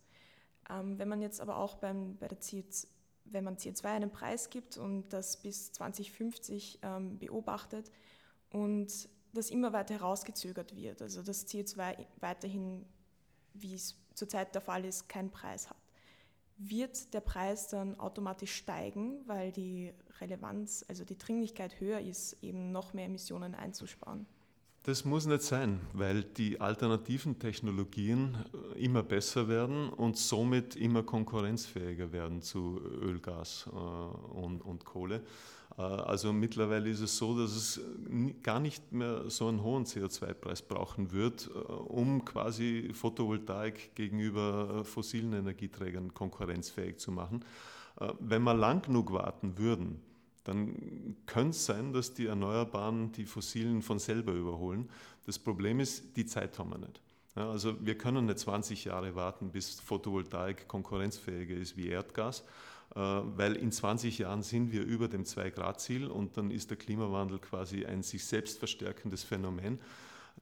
Ähm, 0.70 1.00
wenn 1.00 1.10
man 1.10 1.22
jetzt 1.22 1.42
aber 1.42 1.58
auch 1.58 1.76
beim, 1.76 2.16
bei 2.18 2.28
der 2.28 2.40
CO2, 2.40 2.86
wenn 3.26 3.44
man 3.44 3.58
CO2 3.58 3.86
einen 3.86 4.12
Preis 4.12 4.52
gibt 4.52 4.78
und 4.78 5.10
das 5.10 5.38
bis 5.38 5.72
2050 5.72 6.80
ähm, 6.84 7.18
beobachtet 7.18 7.92
und 8.52 9.10
das 9.34 9.50
immer 9.50 9.74
weiter 9.74 9.96
herausgezögert 9.96 10.76
wird, 10.76 11.02
also 11.02 11.24
dass 11.24 11.48
CO2 11.48 12.06
weiterhin, 12.20 12.86
wie 13.56 13.74
es 13.74 13.96
zurzeit 14.14 14.54
der 14.54 14.62
Fall 14.62 14.86
ist, 14.86 15.10
keinen 15.10 15.32
Preis 15.32 15.68
hat, 15.68 15.78
wird 16.58 17.14
der 17.14 17.22
Preis 17.22 17.68
dann 17.68 18.00
automatisch 18.00 18.54
steigen, 18.54 19.20
weil 19.26 19.52
die 19.52 19.94
Relevanz, 20.22 20.86
also 20.88 21.04
die 21.04 21.18
Dringlichkeit 21.18 21.80
höher 21.80 22.00
ist, 22.00 22.38
eben 22.42 22.72
noch 22.72 22.94
mehr 22.94 23.06
Emissionen 23.06 23.56
einzusparen? 23.56 24.26
Das 24.84 25.04
muss 25.04 25.26
nicht 25.26 25.42
sein, 25.42 25.80
weil 25.94 26.24
die 26.24 26.62
alternativen 26.62 27.40
Technologien 27.40 28.38
äh, 28.76 28.84
immer 28.84 29.02
besser 29.02 29.48
werden 29.48 29.90
und 29.90 30.16
somit 30.16 30.76
immer 30.76 31.02
konkurrenzfähiger 31.02 32.12
werden 32.12 32.44
zu 32.44 32.80
Öl, 33.02 33.20
Gas 33.20 33.68
äh, 33.68 33.76
und, 33.76 34.62
und 34.62 34.86
Kohle. 34.86 35.24
Äh, 35.78 35.82
also 35.82 36.34
mittlerweile 36.34 36.90
ist 36.90 37.02
es 37.02 37.18
so, 37.18 37.38
dass 37.38 37.56
es 37.56 37.82
gar 38.44 38.60
nicht 38.60 38.92
mehr 38.92 39.30
so 39.30 39.48
einen 39.48 39.62
hohen 39.64 39.86
CO2-Preis 39.86 40.62
brauchen 40.62 41.12
wird, 41.12 41.48
um 41.48 42.24
quasi 42.26 42.92
Photovoltaik 42.94 43.96
gegenüber 43.96 44.84
fossilen 44.86 45.34
Energieträgern 45.34 46.14
konkurrenzfähig 46.14 46.98
zu 46.98 47.12
machen. 47.12 47.44
Wenn 48.20 48.44
wir 48.44 48.54
lang 48.54 48.82
genug 48.82 49.14
warten 49.14 49.58
würden, 49.58 50.02
dann 50.44 51.16
könnte 51.26 51.52
es 51.52 51.66
sein, 51.66 51.92
dass 51.92 52.14
die 52.14 52.28
Erneuerbaren 52.28 53.12
die 53.14 53.26
Fossilen 53.26 53.82
von 53.82 54.00
selber 54.00 54.34
überholen. 54.34 54.90
Das 55.26 55.40
Problem 55.40 55.80
ist, 55.80 56.16
die 56.16 56.26
Zeit 56.26 56.60
haben 56.60 56.70
wir 56.70 56.78
nicht. 56.78 57.02
Also 57.34 57.76
wir 57.86 57.98
können 57.98 58.28
nicht 58.28 58.40
20 58.40 58.86
Jahre 58.86 59.16
warten, 59.16 59.52
bis 59.52 59.80
Photovoltaik 59.82 60.68
konkurrenzfähiger 60.68 61.56
ist 61.56 61.76
wie 61.76 61.90
Erdgas, 61.90 62.42
äh, 62.42 62.44
weil 62.94 63.56
in 63.56 63.72
20 63.72 64.20
Jahren 64.20 64.42
sind 64.42 64.72
wir 64.72 64.84
über 64.84 65.08
dem 65.08 65.24
2-Grad-Ziel 65.24 66.08
und 66.08 66.38
dann 66.38 66.52
ist 66.52 66.70
der 66.70 66.78
Klimawandel 66.78 67.40
quasi 67.40 67.86
ein 67.86 68.04
sich 68.04 68.26
selbst 68.26 68.60
verstärkendes 68.60 69.24
Phänomen, 69.24 69.80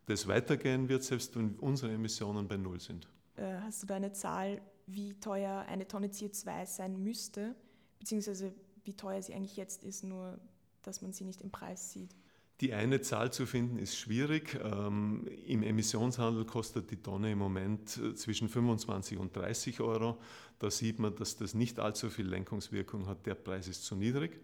das 0.06 0.28
weitergehen 0.28 0.90
wird, 0.90 1.04
selbst 1.04 1.36
wenn 1.36 1.56
unsere 1.60 1.94
Emissionen 1.94 2.48
bei 2.48 2.58
Null 2.58 2.80
sind. 2.80 3.08
Äh, 3.36 3.60
hast 3.62 3.84
du 3.84 3.88
da 3.88 3.96
eine 3.96 4.12
Zahl, 4.12 4.62
wie 4.86 5.14
teuer 5.20 5.66
eine 5.68 5.88
Tonne 5.88 6.08
CO2 6.08 6.66
sein 6.66 7.02
müsste, 7.02 7.56
beziehungsweise 8.00 8.54
wie 8.84 8.94
teuer 8.94 9.22
sie 9.22 9.34
eigentlich 9.34 9.56
jetzt 9.56 9.84
ist, 9.84 10.04
nur 10.04 10.40
dass 10.82 11.02
man 11.02 11.14
sie 11.14 11.24
nicht 11.24 11.42
im 11.42 11.52
Preis 11.52 11.94
sieht. 11.94 12.14
Die 12.64 12.74
eine 12.74 13.02
Zahl 13.02 13.30
zu 13.34 13.46
finden 13.46 13.78
ist 13.78 13.98
schwierig. 13.98 14.58
Ähm, 14.64 15.28
Im 15.46 15.64
Emissionshandel 15.64 16.46
kostet 16.46 16.92
die 16.92 16.96
Tonne 16.96 17.34
im 17.34 17.38
Moment 17.38 17.98
äh, 17.98 18.16
zwischen 18.16 18.48
25 18.48 19.18
und 19.18 19.36
30 19.36 19.82
Euro. 19.82 20.18
Da 20.60 20.72
sieht 20.72 20.98
man, 20.98 21.14
dass 21.14 21.36
das 21.36 21.56
nicht 21.56 21.78
allzu 21.82 22.10
viel 22.10 22.26
Lenkungswirkung 22.26 23.06
hat. 23.08 23.26
Der 23.26 23.36
Preis 23.36 23.68
ist 23.68 23.84
zu 23.84 23.98
niedrig. 23.98 24.40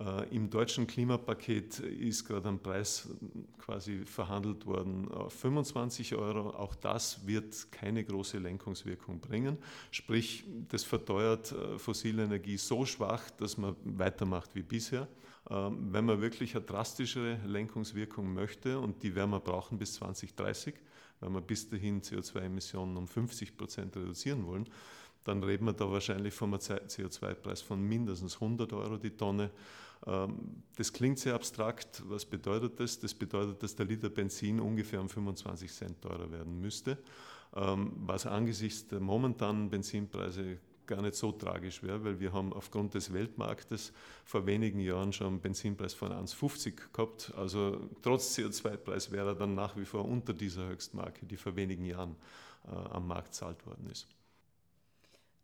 Äh, 0.00 0.34
Im 0.34 0.50
deutschen 0.50 0.88
Klimapaket 0.88 1.78
ist 1.78 2.24
gerade 2.24 2.48
ein 2.48 2.58
Preis 2.58 3.08
quasi 3.58 4.04
verhandelt 4.04 4.66
worden 4.66 5.06
auf 5.12 5.32
25 5.34 6.16
Euro. 6.16 6.50
Auch 6.50 6.74
das 6.74 7.24
wird 7.24 7.70
keine 7.70 8.02
große 8.02 8.38
Lenkungswirkung 8.38 9.20
bringen. 9.20 9.58
Sprich, 9.92 10.42
das 10.68 10.82
verteuert 10.82 11.52
äh, 11.52 11.78
fossile 11.78 12.24
Energie 12.24 12.56
so 12.56 12.84
schwach, 12.84 13.30
dass 13.30 13.56
man 13.56 13.76
weitermacht 13.84 14.56
wie 14.56 14.62
bisher. 14.62 15.06
Ähm, 15.48 15.92
wenn 15.92 16.04
man 16.04 16.20
wirklich 16.20 16.54
eine 16.54 16.64
drastischere 16.64 17.38
Lenkungswirkung 17.46 18.34
möchte, 18.34 18.78
und 18.78 19.02
die 19.02 19.14
werden 19.14 19.30
wir 19.30 19.40
brauchen 19.40 19.78
bis 19.78 19.94
2030, 19.94 20.74
weil 21.20 21.30
wir 21.30 21.40
bis 21.40 21.68
dahin 21.68 22.02
CO2-Emissionen 22.02 22.96
um 22.96 23.06
50 23.06 23.56
Prozent 23.56 23.96
reduzieren 23.96 24.46
wollen, 24.46 24.68
dann 25.24 25.42
reden 25.42 25.66
wir 25.66 25.72
da 25.72 25.90
wahrscheinlich 25.90 26.34
vom 26.34 26.54
CO2-Preis 26.54 27.60
von 27.62 27.82
mindestens 27.82 28.34
100 28.34 28.72
Euro 28.72 28.96
die 28.96 29.10
Tonne. 29.10 29.50
Ähm, 30.06 30.62
das 30.76 30.92
klingt 30.92 31.18
sehr 31.18 31.34
abstrakt. 31.34 32.02
Was 32.08 32.24
bedeutet 32.24 32.80
das? 32.80 32.98
Das 32.98 33.14
bedeutet, 33.14 33.62
dass 33.62 33.76
der 33.76 33.86
Liter 33.86 34.08
Benzin 34.08 34.60
ungefähr 34.60 35.00
um 35.00 35.08
25 35.08 35.72
Cent 35.72 36.00
teurer 36.00 36.30
werden 36.30 36.60
müsste, 36.60 36.98
ähm, 37.54 37.92
was 37.96 38.26
angesichts 38.26 38.88
der 38.88 39.00
momentanen 39.00 39.68
Benzinpreise 39.68 40.58
gar 40.90 41.00
nicht 41.00 41.14
so 41.14 41.32
tragisch 41.32 41.82
wäre, 41.82 42.04
weil 42.04 42.20
wir 42.20 42.32
haben 42.32 42.52
aufgrund 42.52 42.94
des 42.94 43.12
Weltmarktes 43.12 43.92
vor 44.24 44.44
wenigen 44.44 44.80
Jahren 44.80 45.12
schon 45.12 45.28
einen 45.28 45.40
Benzinpreis 45.40 45.94
von 45.94 46.12
1,50 46.12 46.92
gehabt. 46.92 47.32
Also 47.36 47.88
trotz 48.02 48.36
CO2-Preis 48.36 49.12
wäre 49.12 49.28
er 49.28 49.34
dann 49.36 49.54
nach 49.54 49.76
wie 49.76 49.84
vor 49.84 50.04
unter 50.04 50.34
dieser 50.34 50.68
Höchstmarke, 50.68 51.24
die 51.24 51.36
vor 51.36 51.54
wenigen 51.56 51.84
Jahren 51.84 52.16
äh, 52.66 52.74
am 52.74 53.06
Markt 53.06 53.34
zahlt 53.34 53.64
worden 53.66 53.88
ist. 53.88 54.08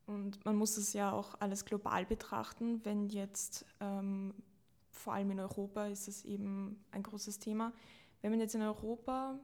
Und 0.06 0.44
man 0.44 0.56
muss 0.56 0.76
es 0.76 0.92
ja 0.92 1.12
auch 1.12 1.34
alles 1.40 1.64
global 1.64 2.04
betrachten, 2.04 2.84
wenn 2.84 3.08
jetzt, 3.08 3.64
ähm, 3.80 4.34
vor 4.90 5.14
allem 5.14 5.30
in 5.30 5.40
Europa 5.40 5.86
ist 5.86 6.08
es 6.08 6.24
eben 6.24 6.84
ein 6.90 7.02
großes 7.02 7.38
Thema, 7.38 7.72
wenn 8.20 8.30
man 8.30 8.40
jetzt 8.40 8.54
in 8.54 8.62
Europa, 8.62 9.38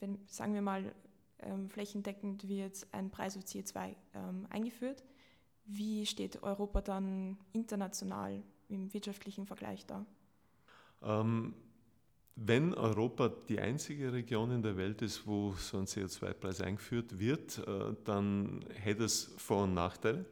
wenn, 0.00 0.18
sagen 0.26 0.52
wir 0.52 0.62
mal, 0.62 0.94
ähm, 1.40 1.68
flächendeckend 1.68 2.48
wird 2.48 2.86
ein 2.92 3.10
Preis 3.10 3.36
auf 3.36 3.44
CO2 3.44 3.94
ähm, 4.14 4.46
eingeführt, 4.50 5.04
wie 5.66 6.06
steht 6.06 6.42
Europa 6.42 6.80
dann 6.80 7.38
international 7.52 8.42
im 8.68 8.92
wirtschaftlichen 8.92 9.46
Vergleich 9.46 9.86
da? 9.86 10.04
Ähm, 11.02 11.54
wenn 12.36 12.74
Europa 12.74 13.28
die 13.48 13.60
einzige 13.60 14.12
Region 14.12 14.50
in 14.50 14.62
der 14.62 14.76
Welt 14.76 15.02
ist, 15.02 15.26
wo 15.26 15.52
so 15.52 15.78
ein 15.78 15.86
CO2-Preis 15.86 16.60
eingeführt 16.60 17.18
wird, 17.18 17.58
äh, 17.58 17.94
dann 18.04 18.64
hätte 18.74 19.04
es 19.04 19.32
Vor- 19.36 19.64
und 19.64 19.74
Nachteile. 19.74 20.24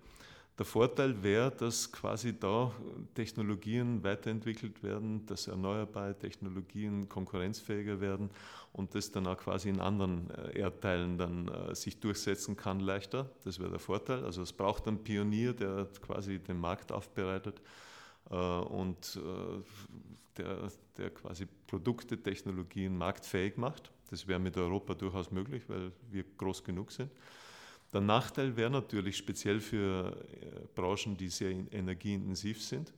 Der 0.59 0.67
Vorteil 0.67 1.23
wäre, 1.23 1.51
dass 1.51 1.91
quasi 1.91 2.38
da 2.38 2.73
Technologien 3.15 4.05
weiterentwickelt 4.05 4.83
werden, 4.83 5.25
dass 5.25 5.47
erneuerbare 5.47 6.19
Technologien 6.19 7.09
konkurrenzfähiger 7.09 8.03
werden 8.03 8.29
und 8.73 8.95
das 8.95 9.11
dann 9.11 9.27
auch 9.27 9.38
quasi 9.38 9.71
in 9.71 9.81
anderen 9.81 10.31
äh, 10.31 10.59
Erdteilen 10.59 11.17
dann 11.17 11.49
äh, 11.49 11.75
sich 11.75 12.01
durchsetzen 12.01 12.55
kann 12.55 12.81
leichter. 12.81 13.31
Das 13.45 13.59
wäre 13.61 13.71
der 13.71 13.79
Vorteil. 13.79 14.25
Also 14.25 14.43
es 14.43 14.53
braucht 14.53 14.87
einen 14.87 15.03
Pionier, 15.03 15.55
der 15.55 15.88
quasi 16.03 16.38
den 16.38 16.61
Markt 16.61 16.93
aufbereitet 16.93 17.62
äh, 18.31 18.35
und 18.35 19.19
der, 20.37 20.71
der 20.97 21.11
quasi 21.11 21.47
Produkte, 21.67 22.23
Technologien 22.23 22.97
marktfähig 22.97 23.57
macht. 23.57 23.91
Das 24.11 24.27
wäre 24.29 24.38
mit 24.38 24.57
Europa 24.57 24.95
durchaus 24.95 25.31
möglich, 25.31 25.62
weil 25.69 25.93
wir 26.11 26.25
groß 26.37 26.62
genug 26.65 26.93
sind. 26.93 27.11
Der 27.92 28.00
Nachteil 28.00 28.57
wäre 28.57 28.70
natürlich 28.70 29.16
speziell 29.16 29.61
für 29.61 30.16
äh, 30.40 30.66
Branchen, 30.74 31.16
die 31.16 31.28
sehr 31.28 31.50
energieintensiv 31.50 32.62
sind, 32.62 32.92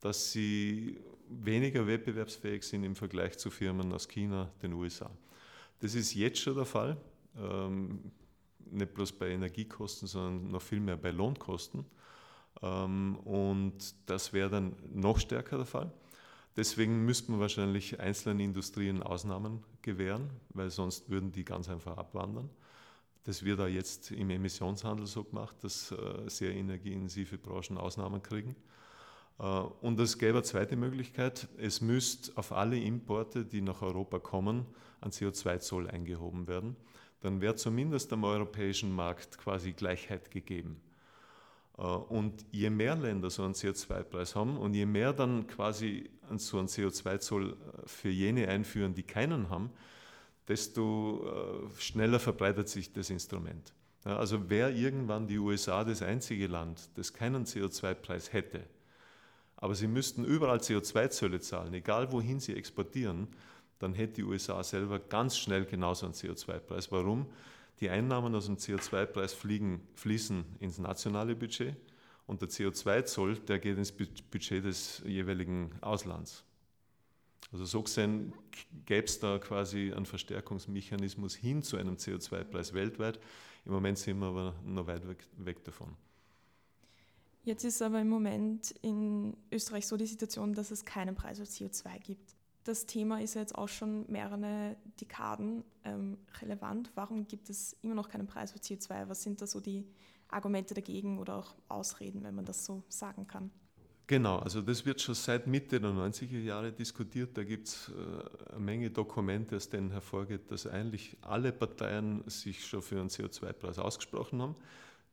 dass 0.00 0.32
sie 0.32 1.00
weniger 1.28 1.86
wettbewerbsfähig 1.86 2.62
sind 2.62 2.84
im 2.84 2.94
Vergleich 2.94 3.38
zu 3.38 3.50
Firmen 3.50 3.92
aus 3.92 4.06
China, 4.08 4.50
den 4.62 4.74
USA. 4.74 5.10
Das 5.80 5.94
ist 5.94 6.14
jetzt 6.14 6.40
schon 6.40 6.56
der 6.56 6.66
Fall, 6.66 6.96
ähm, 7.38 8.12
nicht 8.70 8.94
bloß 8.94 9.12
bei 9.12 9.30
Energiekosten, 9.30 10.08
sondern 10.08 10.50
noch 10.50 10.62
viel 10.62 10.80
mehr 10.80 10.96
bei 10.96 11.10
Lohnkosten. 11.10 11.84
Ähm, 12.62 13.16
und 13.24 13.94
das 14.06 14.32
wäre 14.32 14.50
dann 14.50 14.76
noch 14.92 15.18
stärker 15.18 15.56
der 15.56 15.66
Fall. 15.66 15.92
Deswegen 16.56 17.04
müsste 17.04 17.32
man 17.32 17.40
wahrscheinlich 17.40 17.98
einzelnen 17.98 18.40
Industrien 18.40 19.02
Ausnahmen 19.02 19.64
gewähren, 19.82 20.30
weil 20.50 20.70
sonst 20.70 21.10
würden 21.10 21.32
die 21.32 21.44
ganz 21.44 21.68
einfach 21.68 21.96
abwandern. 21.96 22.48
Das 23.24 23.42
wird 23.42 23.58
da 23.58 23.66
jetzt 23.66 24.10
im 24.10 24.28
Emissionshandel 24.28 25.06
so 25.06 25.24
gemacht, 25.24 25.56
dass 25.62 25.90
äh, 25.92 26.28
sehr 26.28 26.54
energieintensive 26.54 27.38
Branchen 27.38 27.78
Ausnahmen 27.78 28.22
kriegen. 28.22 28.54
Äh, 29.38 29.44
und 29.44 29.98
es 29.98 30.18
gäbe 30.18 30.34
eine 30.34 30.42
zweite 30.42 30.76
Möglichkeit, 30.76 31.48
es 31.56 31.80
müsste 31.80 32.36
auf 32.36 32.52
alle 32.52 32.78
Importe, 32.78 33.44
die 33.44 33.62
nach 33.62 33.80
Europa 33.80 34.18
kommen, 34.18 34.66
ein 35.00 35.10
CO2-Zoll 35.10 35.88
eingehoben 35.88 36.46
werden. 36.46 36.76
Dann 37.20 37.40
wäre 37.40 37.56
zumindest 37.56 38.12
am 38.12 38.24
europäischen 38.24 38.94
Markt 38.94 39.38
quasi 39.38 39.72
Gleichheit 39.72 40.30
gegeben. 40.30 40.82
Äh, 41.78 41.82
und 41.82 42.44
je 42.52 42.68
mehr 42.68 42.94
Länder 42.94 43.30
so 43.30 43.42
einen 43.42 43.54
CO2-Preis 43.54 44.36
haben 44.36 44.58
und 44.58 44.74
je 44.74 44.84
mehr 44.84 45.14
dann 45.14 45.46
quasi 45.46 46.10
so 46.36 46.58
einen 46.58 46.68
CO2-Zoll 46.68 47.56
für 47.86 48.10
jene 48.10 48.48
einführen, 48.48 48.94
die 48.94 49.02
keinen 49.02 49.48
haben, 49.48 49.70
desto 50.48 51.68
äh, 51.68 51.80
schneller 51.80 52.20
verbreitet 52.20 52.68
sich 52.68 52.92
das 52.92 53.10
Instrument. 53.10 53.72
also 54.04 54.50
wäre 54.50 54.72
irgendwann 54.72 55.26
die 55.26 55.38
USA 55.38 55.84
das 55.84 56.02
einzige 56.02 56.46
Land, 56.46 56.90
das 56.94 57.12
keinen 57.12 57.44
CO2-Preis 57.44 58.32
hätte, 58.32 58.64
aber 59.56 59.74
sie 59.74 59.86
müssten 59.86 60.24
überall 60.24 60.58
CO2-Zölle 60.58 61.40
zahlen, 61.40 61.72
egal 61.72 62.12
wohin 62.12 62.40
sie 62.40 62.54
exportieren, 62.54 63.28
dann 63.78 63.94
hätte 63.94 64.14
die 64.14 64.24
USA 64.24 64.62
selber 64.62 64.98
ganz 64.98 65.36
schnell 65.36 65.64
genauso 65.64 66.06
einen 66.06 66.14
CO2-Preis. 66.14 66.90
Warum? 66.92 67.26
Die 67.80 67.90
Einnahmen 67.90 68.34
aus 68.34 68.46
dem 68.46 68.56
CO2-Preis 68.56 69.34
fließen 69.34 70.44
ins 70.60 70.78
nationale 70.78 71.34
Budget 71.34 71.76
und 72.26 72.40
der 72.40 72.48
CO2-Zoll, 72.48 73.38
der 73.40 73.58
geht 73.58 73.76
ins 73.76 73.92
Budget 73.92 74.64
des 74.64 75.02
jeweiligen 75.04 75.70
Auslands. 75.80 76.44
Also 77.54 77.66
so 77.66 77.84
gesehen 77.84 78.32
gäbe 78.84 79.06
es 79.06 79.20
da 79.20 79.38
quasi 79.38 79.92
einen 79.92 80.06
Verstärkungsmechanismus 80.06 81.36
hin 81.36 81.62
zu 81.62 81.76
einem 81.76 81.94
CO2-Preis 81.94 82.74
weltweit. 82.74 83.20
Im 83.64 83.70
Moment 83.70 83.96
sind 83.96 84.18
wir 84.18 84.26
aber 84.26 84.56
noch 84.64 84.88
weit 84.88 85.06
weg, 85.06 85.24
weg 85.36 85.62
davon. 85.62 85.96
Jetzt 87.44 87.62
ist 87.62 87.80
aber 87.80 88.00
im 88.00 88.08
Moment 88.08 88.72
in 88.82 89.36
Österreich 89.52 89.86
so 89.86 89.96
die 89.96 90.06
Situation, 90.06 90.52
dass 90.52 90.72
es 90.72 90.84
keinen 90.84 91.14
Preis 91.14 91.40
auf 91.40 91.46
CO2 91.46 92.00
gibt. 92.00 92.34
Das 92.64 92.86
Thema 92.86 93.20
ist 93.20 93.34
jetzt 93.34 93.54
auch 93.54 93.68
schon 93.68 94.04
mehrere 94.10 94.74
Dekaden 95.00 95.62
ähm, 95.84 96.18
relevant. 96.40 96.90
Warum 96.96 97.28
gibt 97.28 97.50
es 97.50 97.76
immer 97.82 97.94
noch 97.94 98.08
keinen 98.08 98.26
Preis 98.26 98.52
auf 98.52 98.62
CO2? 98.62 99.08
Was 99.08 99.22
sind 99.22 99.40
da 99.40 99.46
so 99.46 99.60
die 99.60 99.86
Argumente 100.26 100.74
dagegen 100.74 101.20
oder 101.20 101.36
auch 101.36 101.54
Ausreden, 101.68 102.24
wenn 102.24 102.34
man 102.34 102.46
das 102.46 102.64
so 102.64 102.82
sagen 102.88 103.28
kann? 103.28 103.52
Genau, 104.06 104.38
also 104.38 104.60
das 104.60 104.84
wird 104.84 105.00
schon 105.00 105.14
seit 105.14 105.46
Mitte 105.46 105.80
der 105.80 105.90
90er 105.90 106.38
Jahre 106.38 106.72
diskutiert. 106.72 107.36
Da 107.38 107.42
gibt 107.42 107.68
es 107.68 107.90
äh, 107.90 108.52
eine 108.52 108.60
Menge 108.60 108.90
Dokumente, 108.90 109.56
aus 109.56 109.70
denen 109.70 109.90
hervorgeht, 109.90 110.50
dass 110.50 110.66
eigentlich 110.66 111.16
alle 111.22 111.52
Parteien 111.52 112.22
sich 112.26 112.66
schon 112.66 112.82
für 112.82 113.00
einen 113.00 113.08
CO2-Preis 113.08 113.78
ausgesprochen 113.78 114.42
haben. 114.42 114.56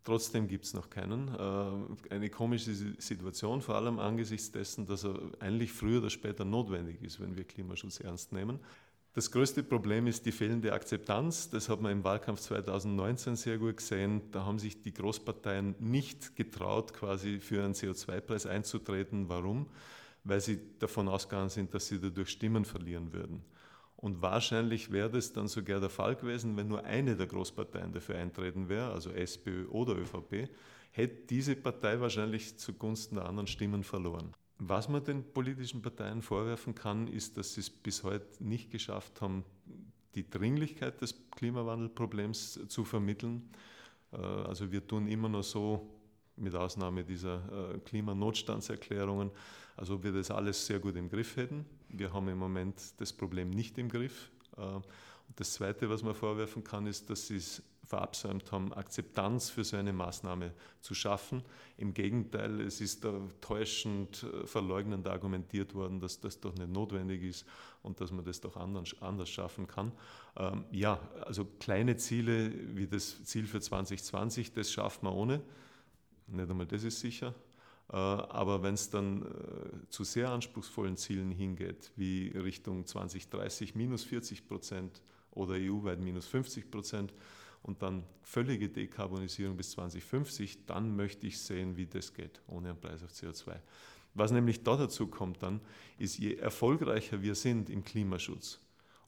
Trotzdem 0.03 0.47
gibt 0.47 0.65
es 0.65 0.73
noch 0.73 0.89
keinen. 0.89 1.29
Äh, 1.29 2.13
eine 2.13 2.29
komische 2.29 2.73
Situation, 2.73 3.61
vor 3.61 3.75
allem 3.75 3.97
angesichts 3.97 4.51
dessen, 4.51 4.85
dass 4.85 5.05
er 5.05 5.17
eigentlich 5.39 5.71
früher 5.71 5.99
oder 5.99 6.09
später 6.09 6.43
notwendig 6.43 7.01
ist, 7.01 7.21
wenn 7.21 7.37
wir 7.37 7.45
Klimaschutz 7.45 8.01
ernst 8.01 8.33
nehmen. 8.33 8.59
Das 9.13 9.29
größte 9.29 9.61
Problem 9.63 10.07
ist 10.07 10.25
die 10.25 10.31
fehlende 10.31 10.71
Akzeptanz. 10.71 11.49
Das 11.49 11.67
hat 11.67 11.81
man 11.81 11.91
im 11.91 12.03
Wahlkampf 12.05 12.39
2019 12.39 13.35
sehr 13.35 13.57
gut 13.57 13.75
gesehen. 13.75 14.21
Da 14.31 14.45
haben 14.45 14.57
sich 14.57 14.81
die 14.81 14.93
Großparteien 14.93 15.75
nicht 15.79 16.37
getraut, 16.37 16.93
quasi 16.93 17.41
für 17.41 17.61
einen 17.61 17.73
CO2-Preis 17.73 18.45
einzutreten. 18.45 19.27
Warum? 19.27 19.67
Weil 20.23 20.39
sie 20.39 20.61
davon 20.79 21.09
ausgegangen 21.09 21.49
sind, 21.49 21.73
dass 21.73 21.87
sie 21.87 21.99
dadurch 21.99 22.29
Stimmen 22.29 22.63
verlieren 22.63 23.11
würden. 23.11 23.43
Und 23.97 24.21
wahrscheinlich 24.21 24.91
wäre 24.93 25.09
das 25.09 25.33
dann 25.33 25.49
sogar 25.49 25.81
der 25.81 25.89
Fall 25.89 26.15
gewesen, 26.15 26.55
wenn 26.55 26.69
nur 26.69 26.85
eine 26.85 27.17
der 27.17 27.27
Großparteien 27.27 27.91
dafür 27.91 28.15
eintreten 28.15 28.69
wäre, 28.69 28.93
also 28.93 29.11
SPÖ 29.11 29.67
oder 29.67 29.97
ÖVP, 29.97 30.49
hätte 30.91 31.27
diese 31.27 31.57
Partei 31.57 31.99
wahrscheinlich 31.99 32.57
zugunsten 32.57 33.15
der 33.15 33.25
anderen 33.25 33.47
Stimmen 33.47 33.83
verloren. 33.83 34.33
Was 34.63 34.87
man 34.87 35.03
den 35.03 35.23
politischen 35.23 35.81
Parteien 35.81 36.21
vorwerfen 36.21 36.75
kann, 36.75 37.07
ist, 37.07 37.35
dass 37.35 37.55
sie 37.55 37.61
es 37.61 37.69
bis 37.71 38.03
heute 38.03 38.43
nicht 38.43 38.69
geschafft 38.69 39.19
haben, 39.19 39.43
die 40.13 40.29
Dringlichkeit 40.29 41.01
des 41.01 41.15
Klimawandelproblems 41.31 42.67
zu 42.67 42.85
vermitteln. 42.85 43.49
Äh, 44.11 44.17
also 44.17 44.71
wir 44.71 44.85
tun 44.85 45.07
immer 45.07 45.29
noch 45.29 45.43
so, 45.43 45.89
mit 46.35 46.53
Ausnahme 46.53 47.03
dieser 47.03 47.73
äh, 47.73 47.79
Klimanotstandserklärungen, 47.79 49.31
als 49.77 49.89
ob 49.89 50.03
wir 50.03 50.11
das 50.11 50.29
alles 50.29 50.63
sehr 50.63 50.77
gut 50.77 50.95
im 50.95 51.09
Griff 51.09 51.37
hätten. 51.37 51.65
Wir 51.89 52.13
haben 52.13 52.27
im 52.27 52.37
Moment 52.37 52.75
das 52.97 53.11
Problem 53.11 53.49
nicht 53.49 53.79
im 53.79 53.89
Griff. 53.89 54.29
Äh, 54.57 54.79
das 55.35 55.53
Zweite, 55.53 55.89
was 55.89 56.03
man 56.03 56.13
vorwerfen 56.13 56.63
kann, 56.63 56.85
ist, 56.85 57.09
dass 57.09 57.25
sie 57.25 57.37
es 57.37 57.63
verabsäumt 57.91 58.51
haben, 58.53 58.71
Akzeptanz 58.71 59.49
für 59.49 59.65
so 59.65 59.75
eine 59.75 59.91
Maßnahme 59.91 60.53
zu 60.79 60.93
schaffen. 60.93 61.43
Im 61.77 61.93
Gegenteil, 61.93 62.61
es 62.61 62.79
ist 62.79 63.03
da 63.03 63.13
täuschend 63.41 64.23
äh, 64.23 64.47
verleugnend 64.47 65.07
argumentiert 65.07 65.75
worden, 65.75 65.99
dass 65.99 66.21
das 66.21 66.39
doch 66.39 66.55
nicht 66.55 66.69
notwendig 66.69 67.21
ist 67.21 67.45
und 67.83 67.99
dass 67.99 68.11
man 68.11 68.23
das 68.23 68.39
doch 68.39 68.55
anders, 68.55 69.29
schaffen 69.29 69.67
kann. 69.67 69.91
Ähm, 70.37 70.63
ja, 70.71 70.99
also 71.25 71.45
kleine 71.59 71.97
Ziele 71.97 72.53
wie 72.77 72.87
das 72.87 73.25
Ziel 73.25 73.45
für 73.45 73.59
2020, 73.59 74.53
das 74.53 74.71
schafft 74.71 75.03
man 75.03 75.13
ohne. 75.13 75.41
Nicht 76.27 76.49
einmal 76.49 76.67
das 76.67 76.83
ist 76.83 77.01
sicher. 77.01 77.35
Äh, 77.91 77.97
aber 77.97 78.63
wenn 78.63 78.75
es 78.75 78.89
dann 78.89 79.23
äh, 79.23 79.89
zu 79.89 80.05
sehr 80.05 80.29
anspruchsvollen 80.29 80.95
Zielen 80.95 81.31
hingeht, 81.31 81.91
wie 81.97 82.29
Richtung 82.29 82.85
2030 82.85 83.75
minus 83.75 84.05
40 84.05 84.47
Prozent 84.47 85.01
oder 85.31 85.55
EU-weit 85.55 85.99
minus 85.99 86.27
50 86.27 86.71
Prozent, 86.71 87.13
und 87.63 87.81
dann 87.81 88.03
völlige 88.23 88.69
Dekarbonisierung 88.69 89.57
bis 89.57 89.71
2050, 89.71 90.65
dann 90.65 90.95
möchte 90.95 91.27
ich 91.27 91.39
sehen, 91.39 91.77
wie 91.77 91.85
das 91.85 92.13
geht, 92.13 92.41
ohne 92.47 92.69
einen 92.69 92.79
Preis 92.79 93.03
auf 93.03 93.11
CO2. 93.11 93.59
Was 94.13 94.31
nämlich 94.31 94.63
da 94.63 94.75
dazu 94.75 95.07
kommt 95.07 95.41
dann, 95.41 95.61
ist, 95.97 96.17
je 96.17 96.35
erfolgreicher 96.35 97.21
wir 97.21 97.35
sind 97.35 97.69
im 97.69 97.83
Klimaschutz, 97.83 98.59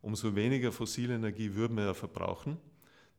umso 0.02 0.36
weniger 0.36 0.72
fossile 0.72 1.16
Energie 1.16 1.56
würden 1.56 1.78
wir 1.78 1.86
ja 1.86 1.94
verbrauchen. 1.94 2.58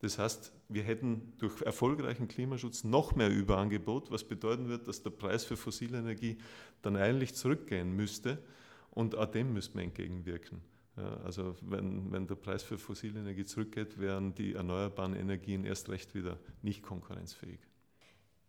Das 0.00 0.18
heißt, 0.18 0.52
wir 0.68 0.82
hätten 0.82 1.32
durch 1.38 1.62
erfolgreichen 1.62 2.28
Klimaschutz 2.28 2.84
noch 2.84 3.14
mehr 3.14 3.30
Überangebot, 3.30 4.10
was 4.10 4.24
bedeuten 4.24 4.68
wird, 4.68 4.86
dass 4.86 5.02
der 5.02 5.10
Preis 5.10 5.44
für 5.44 5.56
fossile 5.56 5.98
Energie 5.98 6.38
dann 6.82 6.96
eigentlich 6.96 7.34
zurückgehen 7.34 7.94
müsste 7.96 8.42
und 8.90 9.16
auch 9.16 9.26
dem 9.26 9.52
müsste 9.52 9.76
man 9.76 9.84
entgegenwirken. 9.84 10.60
Ja, 10.96 11.16
also 11.24 11.56
wenn, 11.60 12.12
wenn 12.12 12.26
der 12.26 12.36
Preis 12.36 12.62
für 12.62 12.78
fossile 12.78 13.18
Energie 13.20 13.44
zurückgeht, 13.44 13.98
wären 13.98 14.34
die 14.34 14.54
erneuerbaren 14.54 15.14
Energien 15.14 15.64
erst 15.64 15.88
recht 15.88 16.14
wieder 16.14 16.38
nicht 16.62 16.82
konkurrenzfähig. 16.82 17.58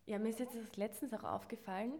Ja, 0.05 0.19
mir 0.19 0.29
ist 0.29 0.39
jetzt 0.39 0.55
das 0.55 0.77
letztens 0.77 1.13
auch 1.13 1.23
aufgefallen, 1.23 1.93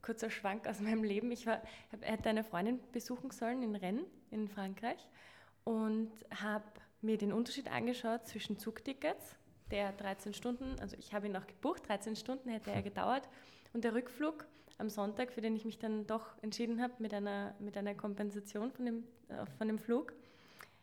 kurzer 0.00 0.30
Schwank 0.30 0.66
aus 0.66 0.80
meinem 0.80 1.04
Leben. 1.04 1.30
Ich 1.30 1.46
war, 1.46 1.60
hätte 2.00 2.30
eine 2.30 2.44
Freundin 2.44 2.80
besuchen 2.92 3.30
sollen 3.30 3.62
in 3.62 3.76
Rennes 3.76 4.06
in 4.30 4.48
Frankreich 4.48 5.06
und 5.64 6.10
habe 6.34 6.64
mir 7.02 7.18
den 7.18 7.32
Unterschied 7.32 7.70
angeschaut 7.70 8.26
zwischen 8.26 8.58
Zugtickets, 8.58 9.36
der 9.70 9.92
13 9.92 10.32
Stunden, 10.32 10.78
also 10.80 10.96
ich 10.98 11.12
habe 11.12 11.26
ihn 11.26 11.36
auch 11.36 11.46
gebucht, 11.46 11.88
13 11.88 12.16
Stunden 12.16 12.48
hätte 12.48 12.70
er 12.70 12.82
gedauert, 12.90 13.28
und 13.72 13.84
der 13.84 13.94
Rückflug 13.94 14.46
am 14.80 14.88
Sonntag, 14.88 15.32
für 15.32 15.40
den 15.40 15.54
ich 15.54 15.64
mich 15.64 15.78
dann 15.78 16.06
doch 16.06 16.26
entschieden 16.42 16.82
habe 16.82 16.94
mit 16.98 17.14
einer, 17.14 17.54
mit 17.60 17.76
einer 17.76 17.94
Kompensation 17.94 18.72
von 18.72 18.84
dem, 18.84 19.04
äh, 19.28 19.46
von 19.58 19.68
dem 19.68 19.78
Flug, 19.78 20.12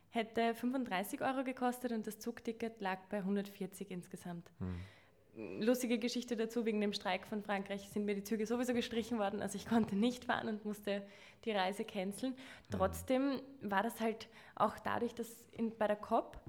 hätte 0.10 0.56
35 0.56 1.22
Euro 1.22 1.44
gekostet 1.44 1.92
und 1.92 2.08
das 2.08 2.20
Zugticket 2.20 2.80
lag 2.80 3.00
bei 3.10 3.18
140 3.18 3.92
insgesamt. 3.92 4.50
Hm. 4.60 5.62
lustige 5.62 6.00
Geschichte 6.00 6.36
dazu, 6.36 6.66
wegen 6.66 6.82
dem 6.82 6.94
Streik 6.94 7.28
von 7.28 7.44
Frankreich 7.44 7.90
sind 7.90 8.06
mir 8.06 8.16
die 8.16 8.24
Züge 8.24 8.48
sowieso 8.48 8.74
gestrichen 8.74 9.20
worden, 9.20 9.42
also 9.42 9.56
ich 9.56 9.68
konnte 9.68 9.96
nicht 9.96 10.26
fahren 10.26 10.48
und 10.48 10.66
musste 10.66 11.04
die 11.46 11.52
Reise 11.52 11.86
canceln. 11.86 12.36
Trotzdem 12.72 13.42
war 13.62 13.84
das 13.84 14.00
halt 14.00 14.28
auch 14.56 14.80
dadurch, 14.80 15.14
dass 15.14 15.44
in, 15.52 15.78
bei 15.78 15.88
der 15.88 15.96
COP 15.96 16.40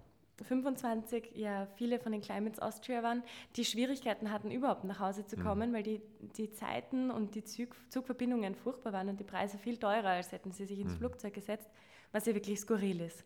25 0.44 1.33
ja 1.35 1.66
viele 1.77 1.98
von 1.98 2.12
den 2.12 2.20
Climates 2.20 2.59
Austria 2.59 3.03
waren, 3.03 3.22
die 3.57 3.64
Schwierigkeiten 3.64 4.31
hatten, 4.31 4.51
überhaupt 4.51 4.85
nach 4.85 5.01
Hause 5.01 5.27
zu 5.27 5.37
kommen, 5.37 5.70
mhm. 5.70 5.74
weil 5.74 5.83
die, 5.83 6.01
die 6.37 6.51
Zeiten 6.53 7.11
und 7.11 7.35
die 7.35 7.44
Zug, 7.44 7.74
Zugverbindungen 7.88 8.55
furchtbar 8.55 8.92
waren 8.92 9.09
und 9.09 9.20
die 9.20 9.24
Preise 9.24 9.59
viel 9.59 9.77
teurer, 9.77 10.11
als 10.11 10.33
hätten 10.33 10.53
sie 10.53 10.66
sich 10.66 10.81
ins 10.81 10.94
mhm. 10.94 10.98
Flugzeug 10.98 11.35
gesetzt, 11.35 11.68
was 12.12 12.27
ja 12.27 12.35
wirklich 12.35 12.61
skurril 12.61 13.01
ist. 13.01 13.24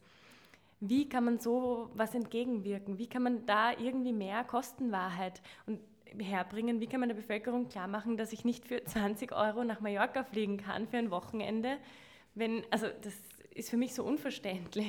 Wie 0.80 1.08
kann 1.08 1.24
man 1.24 1.38
so 1.38 1.90
was 1.94 2.14
entgegenwirken? 2.14 2.98
Wie 2.98 3.06
kann 3.06 3.22
man 3.22 3.46
da 3.46 3.70
irgendwie 3.70 4.12
mehr 4.12 4.42
Kostenwahrheit 4.42 5.40
und 5.66 5.78
herbringen? 6.18 6.80
Wie 6.80 6.88
kann 6.88 7.00
man 7.00 7.08
der 7.08 7.16
Bevölkerung 7.16 7.68
klar 7.68 7.86
machen, 7.86 8.16
dass 8.16 8.32
ich 8.32 8.44
nicht 8.44 8.66
für 8.66 8.82
20 8.82 9.32
Euro 9.32 9.62
nach 9.62 9.80
Mallorca 9.80 10.24
fliegen 10.24 10.56
kann 10.56 10.88
für 10.88 10.96
ein 10.96 11.12
Wochenende? 11.12 11.78
Wenn, 12.34 12.64
also 12.70 12.88
das 13.02 13.14
ist 13.54 13.70
für 13.70 13.76
mich 13.76 13.94
so 13.94 14.04
unverständlich. 14.04 14.86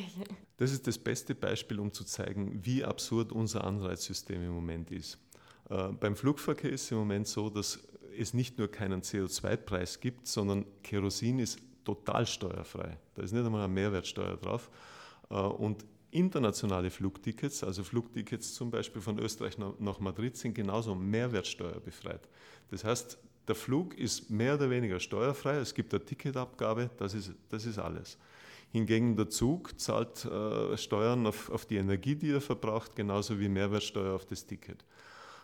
Das 0.57 0.71
ist 0.71 0.87
das 0.87 0.97
beste 0.97 1.35
Beispiel, 1.35 1.79
um 1.79 1.91
zu 1.91 2.03
zeigen, 2.03 2.59
wie 2.63 2.83
absurd 2.83 3.31
unser 3.31 3.63
Anreizsystem 3.63 4.43
im 4.43 4.51
Moment 4.51 4.91
ist. 4.91 5.19
Äh, 5.69 5.89
beim 5.89 6.15
Flugverkehr 6.15 6.71
ist 6.71 6.83
es 6.83 6.91
im 6.91 6.97
Moment 6.97 7.27
so, 7.27 7.49
dass 7.49 7.79
es 8.17 8.33
nicht 8.33 8.57
nur 8.57 8.69
keinen 8.69 9.01
CO2-Preis 9.01 9.99
gibt, 9.99 10.27
sondern 10.27 10.65
Kerosin 10.83 11.39
ist 11.39 11.59
total 11.83 12.25
steuerfrei. 12.25 12.97
Da 13.15 13.23
ist 13.23 13.33
nicht 13.33 13.45
einmal 13.45 13.63
eine 13.63 13.73
Mehrwertsteuer 13.73 14.37
drauf. 14.37 14.69
Äh, 15.29 15.35
und 15.35 15.85
internationale 16.11 16.91
Flugtickets, 16.91 17.63
also 17.63 17.83
Flugtickets 17.83 18.53
zum 18.53 18.69
Beispiel 18.69 19.01
von 19.01 19.17
Österreich 19.19 19.57
nach 19.57 19.99
Madrid, 19.99 20.37
sind 20.37 20.53
genauso 20.53 20.93
mehrwertsteuerbefreit. 20.93 22.29
Das 22.69 22.83
heißt, 22.83 23.17
der 23.47 23.55
Flug 23.55 23.97
ist 23.97 24.29
mehr 24.29 24.55
oder 24.55 24.69
weniger 24.69 24.99
steuerfrei, 24.99 25.55
es 25.55 25.73
gibt 25.73 25.93
eine 25.93 26.05
Ticketabgabe, 26.05 26.91
das 26.97 27.13
ist, 27.13 27.33
das 27.49 27.65
ist 27.65 27.79
alles. 27.79 28.17
Hingegen 28.73 29.15
der 29.15 29.29
Zug 29.29 29.79
zahlt 29.79 30.25
äh, 30.25 30.75
Steuern 30.77 31.27
auf, 31.27 31.51
auf, 31.51 31.67
die 31.67 31.77
Energie, 31.77 32.15
die 32.15 32.31
er 32.31 32.41
verbraucht, 32.41 32.95
genauso 32.95 33.39
wie 33.39 33.47
Mehrwertsteuer 33.47 34.15
auf 34.15 34.25
das 34.25 34.47
Ticket. 34.47 34.83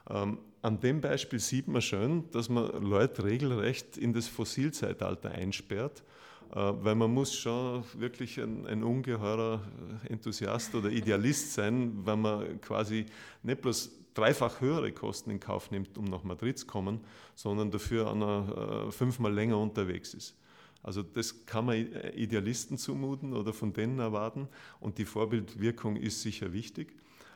Ähm, 0.10 0.40
an 0.64 0.80
dem 0.80 1.00
Beispiel 1.00 1.38
sieht 1.38 1.68
man 1.68 1.84
schön, 1.84 2.24
dass 2.32 2.50
man 2.50 2.84
Leute 2.84 3.24
regelrecht 3.24 3.98
in 3.98 4.14
das 4.14 4.28
Fossilzeitalter 4.28 5.30
einsperrt 5.30 6.04
äh, 6.52 6.56
weil 6.56 6.96
man 6.96 7.14
muss 7.14 7.36
schon 7.36 7.84
wirklich 7.94 8.40
ein, 8.40 8.66
ein, 8.66 8.84
ungeheurer 8.84 9.62
Enthusiast 10.08 10.74
oder 10.74 10.90
Idealist 10.90 11.54
sein, 11.54 12.00
wenn 12.04 12.22
man 12.22 12.60
quasi 12.62 13.06
nicht 13.44 13.62
bloß 13.62 13.92
dreifach 14.16 14.60
höhere 14.60 14.92
Kosten 14.92 15.30
in 15.30 15.40
Kauf 15.40 15.70
nimmt, 15.70 15.96
um 16.00 16.06
nach 16.06 16.24
Madrid 16.24 16.58
zu 16.58 16.66
kommen, 16.66 17.02
sondern 17.36 17.70
dafür 17.70 18.10
einer, 18.10 18.88
äh, 18.88 18.92
fünfmal 18.92 19.32
länger 19.32 19.60
unterwegs 19.60 20.16
ist. 20.16 20.36
Also 20.82 21.04
das 21.04 21.46
kann 21.46 21.66
man 21.66 21.76
Idealisten 22.16 22.78
zumuten 22.78 23.34
oder 23.34 23.54
von 23.54 23.74
denen 23.74 24.00
erwarten 24.00 24.48
und 24.80 24.98
die 24.98 25.06
Vorbildwirkung 25.06 25.96
ist 25.98 26.22
sicher 26.22 26.54
wichtig. 26.54 26.96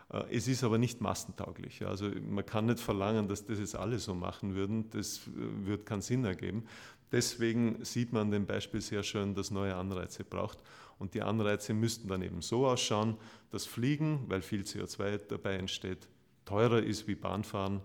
Äh, 0.09 0.23
es 0.35 0.47
ist 0.47 0.63
aber 0.63 0.77
nicht 0.77 1.01
massentauglich. 1.01 1.85
Also 1.85 2.09
man 2.29 2.45
kann 2.45 2.67
nicht 2.67 2.79
verlangen, 2.79 3.27
dass 3.27 3.45
das 3.45 3.59
jetzt 3.59 3.75
alle 3.75 3.99
so 3.99 4.15
machen 4.15 4.55
würden. 4.55 4.89
Das 4.91 5.21
wird 5.25 5.85
keinen 5.85 6.01
Sinn 6.01 6.23
ergeben. 6.23 6.65
Deswegen 7.11 7.83
sieht 7.83 8.11
man 8.11 8.23
an 8.23 8.31
dem 8.31 8.45
Beispiel 8.45 8.81
sehr 8.81 9.03
schön, 9.03 9.35
dass 9.35 9.51
neue 9.51 9.75
Anreize 9.75 10.23
braucht. 10.23 10.59
Und 10.97 11.13
die 11.13 11.21
Anreize 11.21 11.73
müssten 11.73 12.07
dann 12.07 12.21
eben 12.21 12.41
so 12.41 12.65
ausschauen, 12.65 13.17
dass 13.51 13.65
Fliegen, 13.65 14.21
weil 14.27 14.41
viel 14.41 14.61
CO2 14.61 15.17
dabei 15.27 15.55
entsteht, 15.55 16.07
teurer 16.45 16.81
ist 16.81 17.07
wie 17.07 17.15
Bahnfahren 17.15 17.77
äh, 17.77 17.81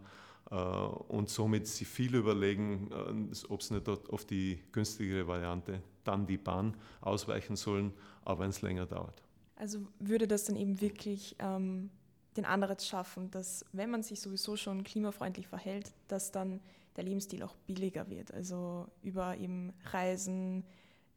und 0.54 1.28
somit 1.28 1.66
sie 1.66 1.84
viel 1.84 2.14
überlegen, 2.14 2.90
äh, 2.90 3.46
ob 3.48 3.60
es 3.60 3.70
nicht 3.70 3.88
auf 3.88 4.24
die 4.24 4.62
günstigere 4.72 5.26
Variante, 5.26 5.82
dann 6.04 6.26
die 6.26 6.38
Bahn, 6.38 6.74
ausweichen 7.00 7.56
sollen, 7.56 7.92
aber 8.24 8.40
wenn 8.40 8.50
es 8.50 8.62
länger 8.62 8.86
dauert. 8.86 9.22
Also 9.56 9.80
würde 9.98 10.26
das 10.26 10.44
dann 10.44 10.56
eben 10.56 10.80
wirklich 10.80 11.36
ähm, 11.38 11.90
den 12.36 12.44
Anreiz 12.44 12.86
schaffen, 12.86 13.30
dass 13.30 13.64
wenn 13.72 13.90
man 13.90 14.02
sich 14.02 14.20
sowieso 14.20 14.56
schon 14.56 14.84
klimafreundlich 14.84 15.48
verhält, 15.48 15.92
dass 16.06 16.30
dann 16.30 16.60
der 16.96 17.04
Lebensstil 17.04 17.42
auch 17.42 17.54
billiger 17.66 18.08
wird. 18.08 18.32
Also 18.32 18.86
über 19.02 19.36
eben 19.36 19.72
Reisen, 19.92 20.64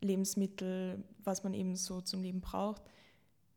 Lebensmittel, 0.01 1.03
was 1.23 1.43
man 1.43 1.53
eben 1.53 1.75
so 1.75 2.01
zum 2.01 2.21
Leben 2.21 2.41
braucht. 2.41 2.81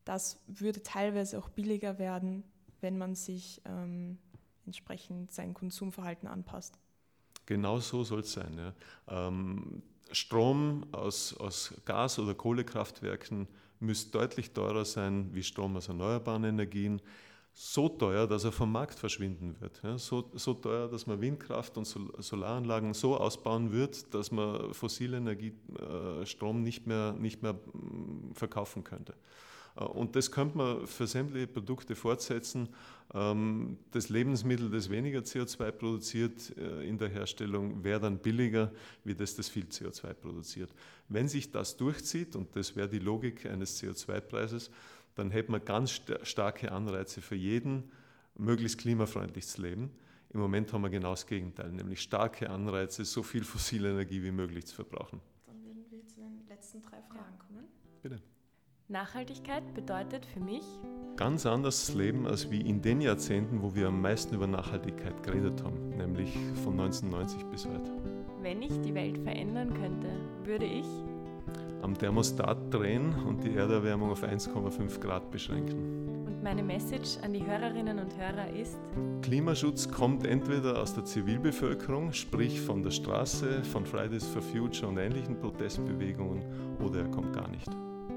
Das 0.04 0.38
würde 0.46 0.82
teilweise 0.82 1.38
auch 1.38 1.48
billiger 1.48 1.98
werden, 1.98 2.44
wenn 2.80 2.98
man 2.98 3.14
sich 3.14 3.62
ähm, 3.64 4.18
entsprechend 4.66 5.32
sein 5.32 5.54
Konsumverhalten 5.54 6.28
anpasst. 6.28 6.78
Genau 7.46 7.78
so 7.78 8.04
soll 8.04 8.20
es 8.20 8.32
sein. 8.32 8.56
Ja. 8.56 9.28
Ähm, 9.28 9.82
Strom 10.12 10.86
aus, 10.92 11.36
aus 11.36 11.74
Gas- 11.84 12.18
oder 12.18 12.34
Kohlekraftwerken 12.34 13.48
müsste 13.80 14.18
deutlich 14.18 14.52
teurer 14.52 14.84
sein 14.84 15.34
wie 15.34 15.42
Strom 15.42 15.76
aus 15.76 15.88
erneuerbaren 15.88 16.44
Energien 16.44 17.00
so 17.56 17.88
teuer, 17.88 18.26
dass 18.26 18.42
er 18.42 18.50
vom 18.50 18.72
Markt 18.72 18.98
verschwinden 18.98 19.54
wird. 19.60 19.80
Ja, 19.84 19.96
so, 19.96 20.28
so, 20.34 20.54
teuer, 20.54 20.88
dass 20.88 21.06
man 21.06 21.20
Windkraft 21.20 21.76
und 21.78 21.84
Solaranlagen 21.84 22.94
so 22.94 23.16
ausbauen 23.16 23.70
wird, 23.70 24.12
dass 24.12 24.32
man 24.32 24.74
fossile 24.74 25.18
Energiestrom 25.18 26.56
äh, 26.58 26.60
nicht 26.60 26.86
mehr, 26.88 27.12
nicht 27.12 27.42
mehr 27.42 27.52
mm, 27.52 28.32
verkaufen 28.34 28.82
könnte. 28.82 29.14
Äh, 29.76 29.84
und 29.84 30.16
das 30.16 30.30
könnte 30.30 30.56
man 30.56 30.86
für 30.86 31.06
sämtliche 31.06 31.46
Produkte 31.46 31.94
fortsetzen. 31.94 32.68
Ähm, 33.12 33.78
das 33.90 34.08
Lebensmittel, 34.08 34.70
das 34.70 34.90
weniger 34.90 35.20
CO2 35.20 35.70
produziert 35.72 36.56
äh, 36.56 36.86
in 36.86 36.98
der 36.98 37.08
Herstellung, 37.08 37.82
wäre 37.84 38.00
dann 38.00 38.18
billiger, 38.18 38.72
wie 39.04 39.14
das, 39.14 39.34
das 39.34 39.48
viel 39.48 39.64
CO2 39.64 40.14
produziert. 40.14 40.70
Wenn 41.08 41.28
sich 41.28 41.50
das 41.50 41.76
durchzieht, 41.76 42.36
und 42.36 42.54
das 42.56 42.76
wäre 42.76 42.88
die 42.88 42.98
Logik 42.98 43.46
eines 43.46 43.82
CO2-Preises, 43.82 44.70
dann 45.14 45.30
hätte 45.30 45.52
man 45.52 45.64
ganz 45.64 46.00
starke 46.22 46.72
Anreize 46.72 47.20
für 47.20 47.36
jeden, 47.36 47.90
möglichst 48.36 48.78
klimafreundlich 48.78 49.46
zu 49.46 49.62
leben. 49.62 49.90
Im 50.30 50.40
Moment 50.40 50.72
haben 50.72 50.82
wir 50.82 50.90
genau 50.90 51.10
das 51.10 51.28
Gegenteil, 51.28 51.70
nämlich 51.70 52.02
starke 52.02 52.50
Anreize, 52.50 53.04
so 53.04 53.22
viel 53.22 53.44
fossile 53.44 53.90
Energie 53.90 54.22
wie 54.22 54.32
möglich 54.32 54.66
zu 54.66 54.74
verbrauchen. 54.74 55.20
Dann 55.46 55.62
werden 55.62 55.84
wir 55.90 56.04
zu 56.08 56.16
den 56.16 56.44
letzten 56.48 56.82
drei 56.82 57.00
Fragen 57.02 57.38
kommen. 57.38 57.68
Bitte. 58.02 58.20
Nachhaltigkeit 58.88 59.62
bedeutet 59.74 60.26
für 60.26 60.40
mich 60.40 60.62
ganz 61.16 61.46
anders 61.46 61.94
Leben 61.94 62.26
als 62.26 62.50
wie 62.50 62.60
in 62.60 62.82
den 62.82 63.00
Jahrzehnten, 63.00 63.62
wo 63.62 63.74
wir 63.74 63.88
am 63.88 64.02
meisten 64.02 64.34
über 64.34 64.46
Nachhaltigkeit 64.46 65.22
geredet 65.22 65.62
haben, 65.64 65.96
nämlich 65.96 66.34
von 66.62 66.78
1990 66.78 67.44
bis 67.46 67.66
heute. 67.66 67.90
Wenn 68.42 68.60
ich 68.60 68.78
die 68.82 68.94
Welt 68.94 69.16
verändern 69.18 69.72
könnte, 69.72 70.08
würde 70.44 70.66
ich 70.66 70.84
am 71.80 71.96
Thermostat 71.96 72.58
drehen 72.74 73.14
und 73.26 73.42
die 73.42 73.54
Erderwärmung 73.54 74.10
auf 74.10 74.22
1,5 74.22 75.00
Grad 75.00 75.30
beschränken. 75.30 76.26
Und 76.26 76.42
meine 76.42 76.62
Message 76.62 77.16
an 77.22 77.32
die 77.32 77.46
Hörerinnen 77.46 77.98
und 77.98 78.14
Hörer 78.18 78.50
ist, 78.50 78.78
Klimaschutz 79.22 79.90
kommt 79.90 80.26
entweder 80.26 80.82
aus 80.82 80.92
der 80.92 81.06
Zivilbevölkerung, 81.06 82.12
sprich 82.12 82.60
von 82.60 82.82
der 82.82 82.90
Straße, 82.90 83.64
von 83.64 83.86
Fridays 83.86 84.26
for 84.26 84.42
Future 84.42 84.88
und 84.88 84.98
ähnlichen 84.98 85.38
Protestbewegungen, 85.38 86.42
oder 86.84 87.00
er 87.00 87.08
kommt 87.08 87.32
gar 87.32 87.48
nicht. 87.48 87.70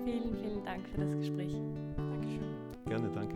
Vielen, 0.08 0.38
vielen 0.38 0.64
Dank 0.64 0.88
für 0.88 1.02
das 1.02 1.14
Gespräch. 1.18 1.54
Dankeschön. 1.98 2.56
Gerne, 2.86 3.10
danke. 3.14 3.36